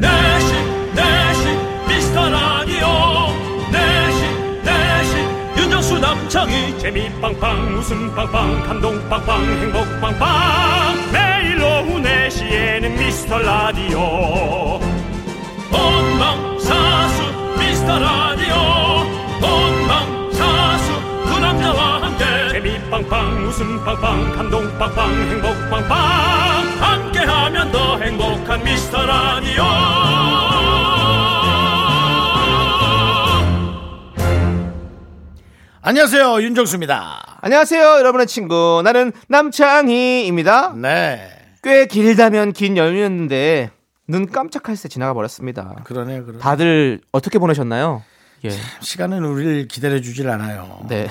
내시 0.00 0.54
내시 0.94 1.48
미스터 1.88 2.28
라디오. 2.28 2.86
내시 3.70 4.22
내시 4.64 5.16
윤정수 5.58 5.98
남창희. 5.98 6.78
재미 6.78 7.10
빵빵 7.20 7.74
웃음 7.74 8.14
빵빵 8.14 8.62
감동 8.62 9.08
빵빵 9.08 9.44
행복 9.44 10.00
빵빵. 10.00 11.12
매일 11.12 11.62
오후 11.62 11.98
네시에는 11.98 12.96
미스터 12.98 13.38
라디오. 13.38 14.80
본방사수 15.70 17.22
미스터 17.58 17.98
라디오 17.98 18.31
빵빵 22.92 23.44
웃음 23.46 23.82
빵빵 23.86 24.32
감동 24.32 24.78
빵빵 24.78 25.14
행복 25.14 25.70
빵빵 25.70 25.98
함께하면 26.78 27.72
더 27.72 27.98
행복한 27.98 28.62
미스터 28.62 29.06
라디오 29.06 29.62
안녕하세요 35.80 36.42
윤정수입니다. 36.42 37.38
안녕하세요, 37.40 37.82
여러분의 37.82 38.26
친구. 38.26 38.82
나는 38.84 39.10
남창희입니다. 39.26 40.74
네. 40.74 41.30
꽤 41.62 41.86
길다면 41.86 42.52
긴 42.52 42.76
연휴였는데, 42.76 43.70
눈 44.06 44.30
깜짝할 44.30 44.76
새 44.76 44.88
지나가 44.88 45.12
버렸습니다. 45.14 45.76
그러네요. 45.84 46.24
그러 46.24 46.38
다들 46.38 47.00
어떻게 47.10 47.38
보내셨나요? 47.40 48.02
예. 48.44 48.50
시간은 48.80 49.24
우리를 49.24 49.68
기다려주질 49.68 50.28
않아요. 50.28 50.84
네. 50.88 51.08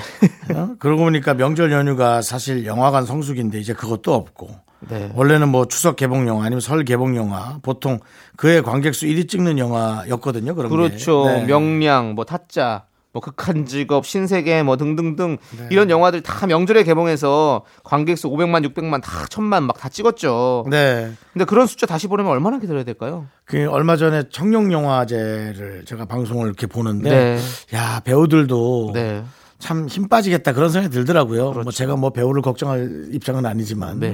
어? 0.53 0.76
그러고 0.80 1.03
보니까 1.03 1.34
명절 1.34 1.71
연휴가 1.71 2.21
사실 2.21 2.66
영화관 2.66 3.05
성수기인데 3.05 3.59
이제 3.59 3.73
그것도 3.73 4.13
없고 4.13 4.49
네. 4.90 5.12
원래는 5.16 5.49
뭐 5.49 5.66
추석 5.66 5.95
개봉 5.95 6.27
영화 6.27 6.45
아니면 6.45 6.59
설 6.59 6.84
개봉 6.84 7.16
영화 7.16 7.59
보통 7.62 7.99
그해 8.35 8.62
관객 8.62 8.95
수 8.95 9.05
1위 9.05 9.30
찍는 9.30 9.57
영화였거든요. 9.59 10.55
그런 10.55 10.70
게. 10.70 10.76
그렇죠. 10.76 11.26
네. 11.26 11.46
명량, 11.46 12.15
뭐 12.15 12.26
타짜, 12.26 12.85
뭐 13.13 13.21
극한 13.21 13.65
직업, 13.65 14.05
신세계, 14.05 14.63
뭐 14.63 14.77
등등등 14.77 15.37
네. 15.57 15.67
이런 15.70 15.90
영화들 15.90 16.21
다 16.21 16.48
명절에 16.48 16.84
개봉해서 16.84 17.65
관객 17.84 18.17
수 18.17 18.29
500만, 18.29 18.65
600만, 18.73 19.01
다 19.01 19.26
1000만 19.26 19.63
막 19.63 19.77
다 19.81 19.90
찍었죠. 19.90 20.65
네. 20.70 21.12
근데 21.34 21.43
그런 21.45 21.65
숫자 21.65 21.85
다시 21.87 22.07
보려면 22.07 22.32
얼마나 22.32 22.59
기다려야 22.59 22.84
될까요? 22.84 23.26
그 23.45 23.67
얼마 23.70 23.98
전에 23.98 24.23
청룡 24.29 24.71
영화제를 24.71 25.84
제가 25.85 26.05
방송을 26.05 26.45
이렇게 26.45 26.67
보는데 26.67 27.09
네. 27.09 27.76
야 27.76 27.99
배우들도 28.05 28.91
네. 28.93 29.23
참 29.62 29.87
힘 29.87 30.09
빠지겠다 30.09 30.51
그런 30.54 30.70
생각이 30.70 30.93
들더라고요. 30.93 31.51
뭐 31.51 31.71
제가 31.71 31.95
뭐 31.95 32.09
배우를 32.09 32.41
걱정할 32.41 33.07
입장은 33.12 33.45
아니지만 33.45 33.99
네. 33.99 34.13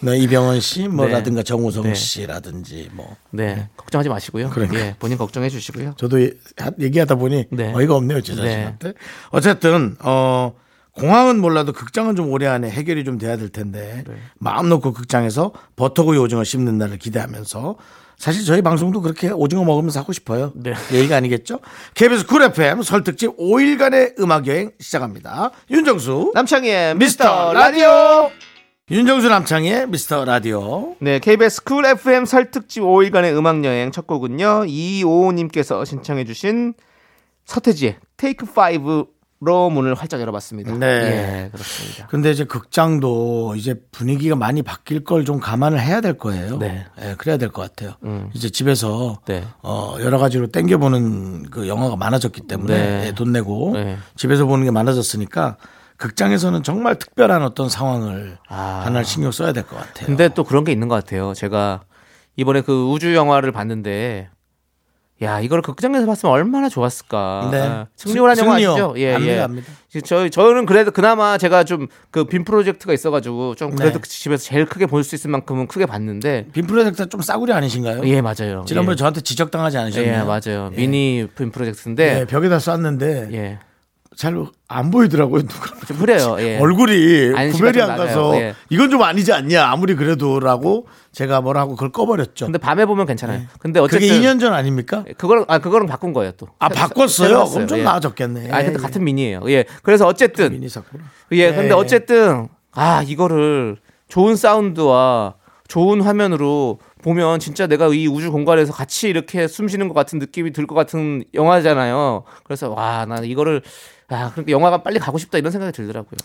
뭐 0.00 0.14
이병헌 0.14 0.60
씨 0.60 0.88
뭐라든가 0.88 1.40
네. 1.40 1.44
정우성 1.44 1.84
네. 1.84 1.94
씨라든지 1.94 2.90
뭐 2.92 3.16
네. 3.30 3.68
걱정하지 3.76 4.08
마시고요. 4.10 4.50
그러니까. 4.50 4.78
예. 4.78 4.96
본인 4.98 5.16
걱정해 5.16 5.48
주시고요. 5.48 5.94
저도 5.96 6.18
얘기하다 6.78 7.14
보니 7.14 7.46
네. 7.50 7.72
어이가 7.72 7.94
없네요 7.94 8.20
제 8.20 8.34
자신한테. 8.34 8.92
어쨌든 9.30 9.96
어 10.00 10.52
공항은 10.92 11.40
몰라도 11.40 11.72
극장은 11.72 12.16
좀 12.16 12.30
올해 12.30 12.46
안에 12.46 12.68
해결이 12.68 13.04
좀 13.04 13.18
돼야 13.18 13.36
될 13.36 13.48
텐데 13.48 14.02
네. 14.06 14.14
마음 14.38 14.68
놓고 14.68 14.92
극장에서 14.92 15.52
버터구이 15.76 16.18
오징어 16.18 16.42
씹는 16.44 16.76
날을 16.76 16.98
기대하면서 16.98 17.76
사실 18.18 18.44
저희 18.44 18.62
방송도 18.62 19.00
그렇게 19.00 19.30
오징어 19.30 19.62
먹으면서 19.62 20.00
하고 20.00 20.12
싶어요. 20.12 20.52
네. 20.56 20.74
예의가 20.92 21.16
아니겠죠? 21.16 21.60
KBS 21.94 22.26
쿨 22.26 22.42
FM 22.42 22.82
설 22.82 23.04
특집 23.04 23.36
5일간의 23.36 24.18
음악 24.18 24.48
여행 24.48 24.72
시작합니다. 24.80 25.52
윤정수 25.70 26.32
남창희의 26.34 26.96
미스터 26.96 27.52
라디오. 27.52 28.30
윤정수 28.90 29.28
남창희의 29.28 29.86
미스터 29.86 30.24
라디오. 30.24 30.96
네, 30.98 31.20
KBS 31.20 31.62
쿨 31.62 31.86
FM 31.86 32.24
설 32.24 32.50
특집 32.50 32.80
5일간의 32.80 33.36
음악 33.36 33.64
여행 33.64 33.92
첫 33.92 34.08
곡은요. 34.08 34.64
255님께서 34.66 35.86
신청해 35.86 36.24
주신 36.24 36.74
서태지의 37.44 37.98
Take 38.16 38.46
5 38.46 39.06
로 39.40 39.70
문을 39.70 39.94
활짝 39.94 40.20
열어봤습니다. 40.20 40.72
네. 40.78 40.86
예, 40.86 41.48
그렇습니다. 41.52 42.08
근데 42.08 42.32
이제 42.32 42.42
극장도 42.42 43.54
이제 43.54 43.76
분위기가 43.92 44.34
많이 44.34 44.62
바뀔 44.62 45.04
걸 45.04 45.24
좀 45.24 45.38
감안을 45.38 45.78
해야 45.80 46.00
될 46.00 46.18
거예요. 46.18 46.58
네. 46.58 46.86
예, 47.00 47.14
그래야 47.16 47.36
될 47.36 47.50
것 47.50 47.62
같아요. 47.62 47.94
음. 48.02 48.30
이제 48.34 48.50
집에서 48.50 49.20
네. 49.26 49.44
어, 49.62 49.96
여러 50.00 50.18
가지로 50.18 50.48
땡겨 50.48 50.78
보는 50.78 51.50
그 51.50 51.68
영화가 51.68 51.94
많아졌기 51.94 52.42
때문에 52.48 52.76
네. 52.76 53.06
예, 53.06 53.12
돈 53.12 53.30
내고 53.30 53.72
네. 53.74 53.96
집에서 54.16 54.44
보는 54.46 54.64
게 54.64 54.72
많아졌으니까 54.72 55.56
극장에서는 55.98 56.62
정말 56.64 56.96
특별한 56.98 57.42
어떤 57.42 57.68
상황을 57.68 58.38
아. 58.48 58.82
하나 58.84 59.04
신경 59.04 59.30
써야 59.30 59.52
될 59.52 59.62
것 59.64 59.76
같아요. 59.76 60.06
근데 60.06 60.28
또 60.30 60.42
그런 60.42 60.64
게 60.64 60.72
있는 60.72 60.88
것 60.88 60.94
같아요. 60.96 61.32
제가 61.34 61.82
이번에 62.36 62.60
그 62.62 62.88
우주 62.90 63.14
영화를 63.14 63.52
봤는데 63.52 64.30
야, 65.20 65.40
이걸 65.40 65.62
극장에서 65.62 66.06
봤으면 66.06 66.32
얼마나 66.32 66.68
좋았을까. 66.68 67.48
네. 67.50 67.60
아, 67.60 67.86
승리호라는 67.96 68.36
승- 68.36 68.44
영화. 68.46 68.56
아시죠? 68.56 68.94
예, 68.98 69.14
압니다, 69.14 69.32
예. 69.32 69.40
압니다. 69.40 69.66
저 70.04 70.28
저는 70.28 70.64
그래도 70.64 70.92
그나마 70.92 71.38
제가 71.38 71.64
좀 71.64 71.88
그 72.12 72.24
빔 72.24 72.44
프로젝트가 72.44 72.92
있어가지고 72.92 73.56
좀 73.56 73.74
그래도 73.74 73.98
네. 74.00 74.08
집에서 74.08 74.44
제일 74.44 74.66
크게 74.66 74.86
볼 74.86 75.02
수 75.02 75.14
있을 75.16 75.30
만큼은 75.30 75.66
크게 75.66 75.86
봤는데 75.86 76.46
빔 76.52 76.66
프로젝트 76.68 77.08
좀 77.08 77.20
싸구려 77.22 77.54
아니신가요? 77.56 78.02
예 78.04 78.20
맞아요. 78.20 78.64
지난번에 78.66 78.92
예. 78.92 78.96
저한테 78.96 79.20
지적당하지 79.22 79.78
않으셨나요? 79.78 80.12
예 80.12 80.22
맞아요. 80.22 80.70
미니 80.76 81.26
빔 81.36 81.50
프로젝트인데 81.50 82.20
예, 82.20 82.24
벽에다 82.26 82.58
쐈는데 82.60 83.28
예. 83.32 83.58
잘안 84.16 84.90
보이더라고요. 84.92 85.42
누가 85.46 85.74
좀 85.86 85.96
흐려요. 85.98 86.36
예. 86.40 86.58
얼굴이 86.58 87.32
구별이 87.52 87.72
좀안 87.74 87.88
나가요. 87.88 88.06
가서 88.06 88.36
예. 88.40 88.54
이건 88.68 88.90
좀 88.90 89.02
아니지 89.02 89.32
않냐 89.32 89.64
아무리 89.68 89.94
그래도라고 89.94 90.86
제가 91.18 91.40
뭐라 91.40 91.62
하고 91.62 91.72
그걸 91.74 91.90
꺼버렸죠. 91.90 92.46
근데 92.46 92.58
밤에 92.58 92.86
보면 92.86 93.04
괜찮아요. 93.04 93.42
근데 93.58 93.80
어쨌든 93.80 94.06
네. 94.06 94.14
그게 94.14 94.20
2년 94.28 94.38
전 94.38 94.54
아닙니까? 94.54 95.04
그거랑 95.16 95.46
아 95.48 95.58
그거랑 95.58 95.88
바꾼 95.88 96.12
거예요 96.12 96.30
또. 96.36 96.46
아 96.60 96.68
새- 96.68 96.74
바꿨어요? 96.76 97.44
그럼 97.46 97.66
좀 97.66 97.78
예. 97.78 97.82
나아졌겠네. 97.82 98.50
아 98.52 98.62
근데 98.62 98.78
같은 98.78 99.02
미니예요. 99.02 99.40
예. 99.48 99.64
그래서 99.82 100.06
어쨌든 100.06 100.52
미니 100.52 100.68
샀구나. 100.68 101.02
예. 101.32 101.50
네. 101.50 101.56
근데 101.56 101.74
어쨌든 101.74 102.46
아 102.70 103.02
이거를 103.04 103.78
좋은 104.06 104.36
사운드와 104.36 105.34
좋은 105.66 106.02
화면으로 106.02 106.78
보면 107.02 107.40
진짜 107.40 107.66
내가 107.66 107.88
이 107.88 108.06
우주 108.06 108.30
공간에서 108.30 108.72
같이 108.72 109.08
이렇게 109.08 109.48
숨 109.48 109.66
쉬는 109.66 109.88
것 109.88 109.94
같은 109.94 110.20
느낌이 110.20 110.52
들 110.52 110.68
것 110.68 110.76
같은 110.76 111.24
영화잖아요. 111.34 112.22
그래서 112.44 112.70
와 112.70 113.06
나는 113.06 113.24
이거를 113.28 113.62
아 114.08 114.30
그러니까 114.30 114.52
영화가 114.52 114.84
빨리 114.84 115.00
가고 115.00 115.18
싶다 115.18 115.36
이런 115.36 115.50
생각이 115.50 115.72
들더라고요. 115.72 116.16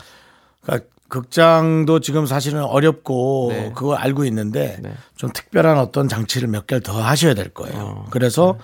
그러니까 0.63 0.87
극장도 1.09 1.99
지금 1.99 2.25
사실은 2.25 2.63
어렵고 2.63 3.49
네. 3.51 3.71
그거 3.75 3.93
알고 3.93 4.25
있는데 4.25 4.77
네. 4.81 4.93
좀 5.15 5.31
특별한 5.31 5.77
어떤 5.77 6.07
장치를 6.07 6.47
몇 6.47 6.65
개를 6.65 6.81
더 6.81 6.99
하셔야 7.01 7.35
될 7.35 7.49
거예요. 7.49 7.77
어. 7.77 8.05
그래서 8.09 8.57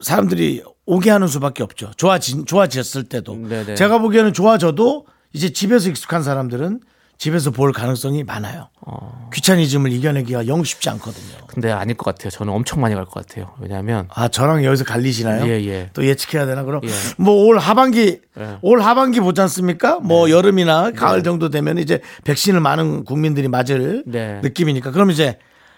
사람들이 0.00 0.62
오게 0.86 1.10
하는 1.10 1.28
수밖에 1.28 1.62
없죠. 1.62 1.90
좋아지, 1.96 2.44
좋아졌을 2.46 3.04
때도. 3.04 3.36
네, 3.36 3.64
네. 3.66 3.74
제가 3.74 3.98
보기에는 3.98 4.32
좋아져도 4.32 5.06
이제 5.34 5.52
집에서 5.52 5.90
익숙한 5.90 6.22
사람들은 6.22 6.80
집에서 7.20 7.50
볼 7.50 7.70
가능성이 7.70 8.24
많아요. 8.24 8.70
어. 8.80 9.28
귀차니즘을 9.34 9.92
이겨내기가 9.92 10.46
영 10.46 10.64
쉽지 10.64 10.88
않거든요. 10.88 11.36
근데 11.48 11.70
아닐 11.70 11.94
것 11.94 12.06
같아요. 12.06 12.30
저는 12.30 12.50
엄청 12.50 12.80
많이 12.80 12.94
갈 12.94 13.04
것 13.04 13.26
같아요. 13.26 13.52
왜냐하면 13.60 14.08
아, 14.14 14.28
저랑 14.28 14.64
여기서 14.64 14.84
갈리시나요? 14.84 15.46
예, 15.46 15.62
예. 15.66 15.90
또 15.92 16.06
예측해야 16.06 16.46
되나? 16.46 16.62
그럼 16.64 16.80
예. 16.82 16.88
뭐올 17.18 17.58
하반기, 17.58 18.20
예. 18.38 18.56
올 18.62 18.80
하반기 18.80 19.20
보지 19.20 19.38
않습니까? 19.42 20.00
뭐 20.00 20.30
여름이나 20.30 20.92
가을 20.92 21.22
정도 21.22 21.50
되면 21.50 21.76
이제 21.76 22.00
백신을 22.24 22.60
많은 22.60 23.04
국민들이 23.04 23.48
맞을 23.48 24.02
네. 24.06 24.40
느낌이니까. 24.42 24.90
그럼 24.90 25.10
이제 25.10 25.36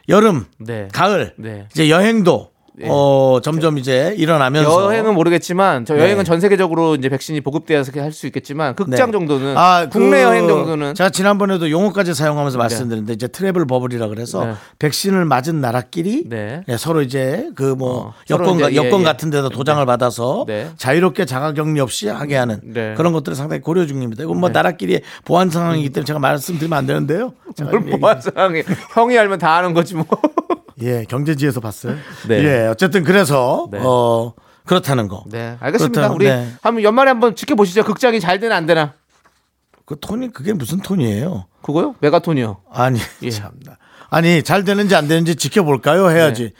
여름, 0.08 0.44
네. 0.60 0.86
가을, 0.92 1.34
네. 1.38 1.66
이제 1.72 1.90
여행도 1.90 2.51
어, 2.84 3.38
점점 3.42 3.76
이제 3.76 4.14
일어나면서 4.16 4.84
여행은 4.84 5.14
모르겠지만 5.14 5.84
저 5.84 5.94
네. 5.94 6.00
여행은 6.00 6.24
전 6.24 6.40
세계적으로 6.40 6.94
이제 6.94 7.08
백신이 7.08 7.40
보급되어서 7.42 7.92
할 8.00 8.12
수 8.12 8.26
있겠지만 8.26 8.74
극장 8.74 9.10
네. 9.10 9.12
정도는 9.12 9.56
아, 9.56 9.88
국내 9.90 10.18
그 10.18 10.22
여행 10.22 10.46
정도는 10.46 10.94
제가 10.94 11.08
지난번에도 11.10 11.70
용어까지 11.70 12.12
사용하면서 12.14 12.58
말씀드렸는데 12.58 13.14
이제 13.14 13.26
트래블 13.26 13.66
버블이라 13.66 14.08
그래서 14.08 14.44
네. 14.44 14.52
백신을 14.78 15.24
맞은 15.24 15.60
나라끼리 15.62 16.28
네. 16.28 16.62
예, 16.68 16.76
서로 16.76 17.00
이제 17.00 17.48
그뭐 17.54 18.08
어, 18.08 18.14
여권 18.30 18.56
이제, 18.56 18.72
예, 18.72 18.76
여권 18.76 19.00
예. 19.00 19.04
같은 19.04 19.30
데다 19.30 19.48
도장을 19.48 19.84
받아서 19.86 20.44
네. 20.46 20.70
자유롭게 20.76 21.24
자가격리 21.24 21.80
없이 21.80 22.08
하게 22.08 22.36
하는 22.36 22.60
네. 22.64 22.94
그런 22.96 23.12
것들을 23.12 23.34
상당히 23.34 23.62
고려 23.62 23.86
중입니다. 23.86 24.24
이건 24.24 24.38
뭐 24.40 24.50
나라끼리 24.50 25.00
보안 25.24 25.48
상황이기 25.48 25.90
때문에 25.90 26.04
제가 26.04 26.18
말씀드리면 26.18 26.78
안 26.78 26.86
되는데요. 26.86 27.32
뭘 27.62 27.98
보안 27.98 28.20
상황이 28.20 28.62
형이 28.94 29.18
알면 29.18 29.38
다 29.38 29.56
아는 29.56 29.72
거지 29.74 29.94
뭐. 29.94 30.06
예, 30.82 31.04
경제지에서 31.08 31.60
봤어요. 31.60 31.96
네. 32.28 32.44
예, 32.44 32.66
어쨌든 32.66 33.04
그래서 33.04 33.68
네. 33.70 33.78
어 33.82 34.34
그렇다는 34.64 35.08
거. 35.08 35.24
네, 35.26 35.56
알겠습니다. 35.60 36.08
그렇다면, 36.08 36.16
우리 36.16 36.26
네. 36.26 36.52
한번 36.62 36.82
연말에 36.82 37.10
한번 37.10 37.34
지켜보시죠. 37.34 37.84
극장이 37.84 38.20
잘 38.20 38.38
되나 38.40 38.56
안 38.56 38.66
되나. 38.66 38.94
그 39.84 39.96
톤이 40.00 40.32
그게 40.32 40.52
무슨 40.52 40.80
톤이에요? 40.80 41.46
그거요? 41.62 41.94
메가톤이요. 42.00 42.58
아니 42.72 42.98
예. 43.22 43.30
참나. 43.30 43.76
아니 44.10 44.42
잘 44.42 44.64
되는지 44.64 44.94
안 44.94 45.08
되는지 45.08 45.36
지켜볼까요? 45.36 46.10
해야지. 46.10 46.44
네. 46.44 46.50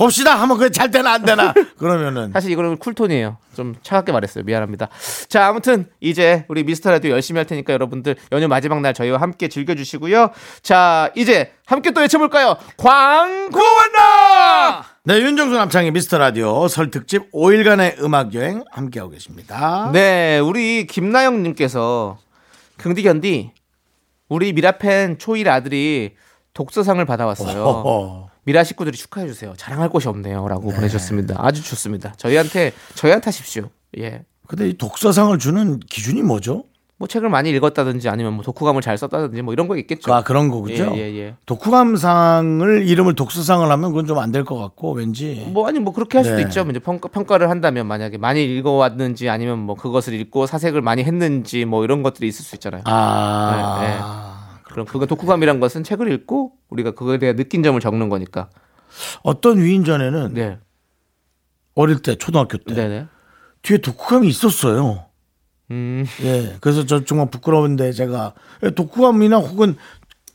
봅시다 0.00 0.34
하면 0.36 0.56
그게 0.56 0.70
잘 0.70 0.90
되나 0.90 1.12
안 1.12 1.22
되나 1.26 1.52
그러면은 1.76 2.32
사실 2.32 2.50
이거는 2.50 2.78
쿨톤이에요. 2.78 3.36
좀 3.54 3.74
차갑게 3.82 4.12
말했어요. 4.12 4.44
미안합니다. 4.44 4.88
자, 5.28 5.46
아무튼 5.46 5.90
이제 6.00 6.46
우리 6.48 6.64
미스터 6.64 6.90
라디오 6.90 7.10
열심히 7.12 7.38
할 7.38 7.46
테니까 7.46 7.74
여러분들 7.74 8.16
연휴 8.32 8.48
마지막 8.48 8.80
날 8.80 8.94
저희와 8.94 9.20
함께 9.20 9.48
즐겨주시고요. 9.48 10.30
자, 10.62 11.10
이제 11.16 11.52
함께 11.66 11.90
또 11.90 12.00
외쳐볼까요? 12.00 12.56
광고 12.78 13.60
왔나! 13.60 14.84
네, 15.04 15.18
윤정수 15.20 15.54
남창의 15.54 15.90
미스터 15.90 16.16
라디오 16.16 16.66
설 16.68 16.90
특집 16.90 17.30
5일간의 17.32 18.02
음악 18.02 18.32
여행 18.32 18.64
함께하고 18.70 19.10
계십니다. 19.12 19.90
네, 19.92 20.38
우리 20.38 20.86
김나영님께서 20.86 22.16
긍디 22.78 23.02
견디 23.02 23.52
우리 24.30 24.54
미라팬 24.54 25.18
초일 25.18 25.50
아들이 25.50 26.14
독서상을 26.54 27.04
받아왔어요. 27.04 28.29
미라 28.44 28.64
식구들이 28.64 28.96
축하해 28.96 29.26
주세요. 29.26 29.52
자랑할 29.56 29.88
곳이 29.88 30.08
없네요라고 30.08 30.70
보내주셨습니다. 30.70 31.36
아주 31.38 31.62
좋습니다. 31.62 32.14
저희한테 32.16 32.72
저희한테 32.94 33.26
하십시오. 33.26 33.68
예. 33.98 34.22
근데 34.46 34.68
이 34.68 34.76
독서상을 34.76 35.38
주는 35.38 35.78
기준이 35.80 36.22
뭐죠? 36.22 36.64
뭐 36.96 37.08
책을 37.08 37.30
많이 37.30 37.48
읽었다든지 37.50 38.10
아니면 38.10 38.34
뭐 38.34 38.42
독후감을 38.44 38.82
잘 38.82 38.98
썼다든지 38.98 39.40
뭐 39.40 39.54
이런 39.54 39.68
거 39.68 39.76
있겠죠. 39.78 40.12
아, 40.12 40.22
그런 40.22 40.48
거군요. 40.50 40.92
예, 40.96 40.98
예, 40.98 41.16
예. 41.18 41.34
독후감상을 41.46 42.86
이름을 42.86 43.14
독서상을 43.14 43.70
하면 43.70 43.90
그건 43.90 44.06
좀 44.06 44.18
안 44.18 44.32
될 44.32 44.44
것 44.44 44.56
같고 44.58 44.92
왠지 44.92 45.46
뭐 45.52 45.66
아니 45.66 45.78
뭐 45.78 45.94
그렇게 45.94 46.18
할 46.18 46.24
수도 46.26 46.36
네. 46.36 46.42
있죠. 46.42 46.60
이제 46.68 46.78
평가, 46.78 47.08
평가 47.08 47.38
를 47.38 47.48
한다면 47.48 47.86
만약에 47.86 48.18
많이 48.18 48.44
읽어왔는지 48.44 49.30
아니면 49.30 49.58
뭐 49.60 49.76
그것을 49.76 50.12
읽고 50.14 50.46
사색을 50.46 50.82
많이 50.82 51.02
했는지 51.02 51.64
뭐 51.64 51.84
이런 51.84 52.02
것들이 52.02 52.28
있을 52.28 52.44
수 52.44 52.54
있잖아요. 52.56 52.82
아 52.84 54.39
그럼 54.72 54.86
그건 54.86 55.08
독후감이란 55.08 55.60
것은 55.60 55.84
책을 55.84 56.10
읽고 56.12 56.52
우리가 56.68 56.92
그거에 56.92 57.18
대해 57.18 57.34
느낀 57.34 57.62
점을 57.62 57.78
적는 57.80 58.08
거니까. 58.08 58.48
어떤 59.22 59.62
위인전에는 59.62 60.34
네, 60.34 60.58
어릴 61.74 62.02
때 62.02 62.16
초등학교 62.16 62.58
때 62.58 62.74
네, 62.74 62.88
네. 62.88 63.06
뒤에 63.62 63.78
독후감이 63.78 64.28
있었어요. 64.28 65.04
음, 65.70 66.04
예, 66.22 66.56
그래서 66.60 66.84
저 66.86 67.04
정말 67.04 67.30
부끄러운데 67.30 67.92
제가 67.92 68.34
독후감이나 68.74 69.38
혹은 69.38 69.76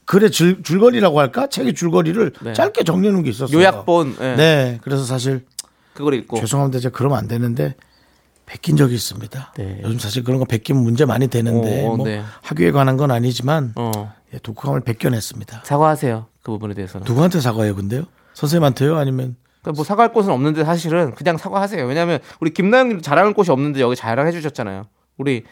글의 0.06 0.32
줄, 0.32 0.64
줄거리라고 0.64 1.20
할까 1.20 1.48
책의 1.48 1.74
줄거리를 1.74 2.32
네. 2.44 2.54
짧게 2.54 2.84
정리해놓은 2.84 3.24
게 3.24 3.32
있었어요. 3.32 3.58
요약본. 3.58 4.18
예. 4.22 4.36
네, 4.36 4.80
그래서 4.82 5.04
사실 5.04 5.46
그걸 5.94 6.14
읽고. 6.14 6.40
죄송합니다. 6.40 6.80
제가 6.80 6.96
그러면 6.96 7.18
안 7.18 7.28
되는데 7.28 7.76
베낀 8.46 8.78
적이 8.78 8.96
있습니다. 8.96 9.54
네. 9.58 9.82
요즘 9.84 9.98
사실 9.98 10.24
그런 10.24 10.40
거 10.40 10.46
베끼면 10.46 10.84
문제 10.84 11.06
많이 11.06 11.28
되는데 11.28 11.86
어, 11.86 11.96
뭐 11.96 12.06
네. 12.06 12.22
학교에 12.44 12.72
관한 12.72 12.96
건 12.96 13.12
아니지만 13.12 13.74
어, 13.76 14.14
예, 14.36 14.40
독후감을 14.40 14.82
베껴냈습니다. 14.82 15.64
사과하세요. 15.66 16.28
그 16.44 16.52
부분에 16.52 16.74
대해서는. 16.76 17.06
누구한테 17.08 17.40
사과해요, 17.42 17.76
근데요? 17.76 18.04
선생님한테요? 18.34 18.98
아니면 18.98 19.36
그러니까 19.62 19.78
뭐 19.78 19.84
사과할 19.86 20.14
곳은 20.14 20.32
없는데 20.32 20.64
사실은 20.64 21.16
그냥 21.16 21.38
사과하세요. 21.38 21.86
왜냐하면 21.86 22.20
우리 22.40 22.52
김나영님 22.54 23.02
자랑할 23.02 23.34
곳이 23.34 23.50
없는데 23.52 23.80
여기 23.82 23.96
자랑해 23.96 24.32
주셨잖아요. 24.32 24.86
우리 25.18 25.44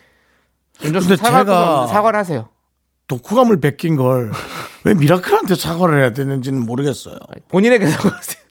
윤정수 0.83 1.13
없는데 1.13 1.87
사과를 1.91 2.19
하세요. 2.19 2.49
독후감을 3.07 3.59
베낀 3.59 3.95
걸 3.95 4.31
왜 4.85 4.93
미라클한테 4.93 5.55
사과를 5.55 5.99
해야 6.01 6.11
되는지는 6.11 6.65
모르겠어요. 6.65 7.15
본인에게 7.47 7.87
사과하세요. 7.87 8.43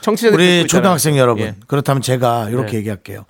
청취자들 0.00 0.34
우리 0.36 0.66
초등학생 0.66 1.16
여러분 1.16 1.44
예. 1.44 1.54
그렇다면 1.68 2.02
제가 2.02 2.50
이렇게 2.50 2.72
네. 2.72 2.78
얘기할게요. 2.78 3.24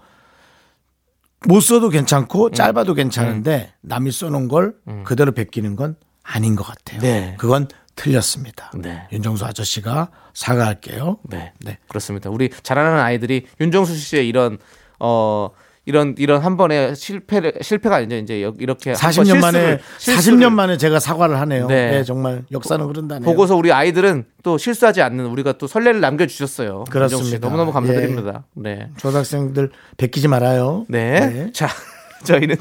못 1.46 1.60
써도 1.60 1.90
괜찮고 1.90 2.50
짧아도 2.52 2.94
괜찮은데 2.94 3.74
남이 3.82 4.10
써놓은 4.10 4.48
걸 4.48 4.74
그대로 5.04 5.32
베끼는 5.32 5.76
건 5.76 5.96
아닌 6.26 6.56
것 6.56 6.64
같아요. 6.64 7.00
네. 7.00 7.34
그건 7.38 7.68
틀렸습니다. 7.94 8.70
네. 8.74 9.06
윤정수 9.12 9.44
아저씨가 9.46 10.08
사과할게요. 10.34 11.18
네. 11.24 11.52
네. 11.64 11.78
그렇습니다. 11.88 12.28
우리 12.30 12.50
자라는 12.62 13.00
아이들이 13.00 13.46
윤정수 13.60 13.94
씨의 13.96 14.28
이런 14.28 14.58
어 15.00 15.50
이런 15.86 16.14
이런 16.18 16.42
한 16.42 16.56
번의 16.56 16.96
실패를 16.96 17.54
실패가 17.62 17.96
아니죠. 17.96 18.16
이제 18.16 18.42
여- 18.42 18.52
이렇게 18.58 18.90
한번 18.92 19.24
40년 19.24 19.40
만에 19.40 19.78
실수를- 19.98 20.16
40년 20.16 20.52
만에 20.52 20.76
제가 20.78 20.98
사과를 20.98 21.38
하네요. 21.40 21.68
네. 21.68 21.90
네, 21.92 22.04
정말 22.04 22.44
역사는 22.50 22.84
흐른다네요. 22.84 23.24
보고서 23.24 23.54
우리 23.56 23.72
아이들은 23.72 24.24
또 24.42 24.58
실수하지 24.58 25.00
않는 25.02 25.26
우리가 25.26 25.52
또 25.58 25.66
선례를 25.68 26.00
남겨 26.00 26.26
주셨어요. 26.26 26.84
그렇습니다. 26.90 27.14
윤정수 27.18 27.30
씨 27.30 27.38
너무너무 27.38 27.72
감사드립니다. 27.72 28.44
네. 28.54 28.88
초등학생들 28.98 29.70
베끼지 29.96 30.26
말아요. 30.28 30.84
네. 30.88 31.20
네. 31.20 31.52
자, 31.52 31.68
저희는 32.24 32.56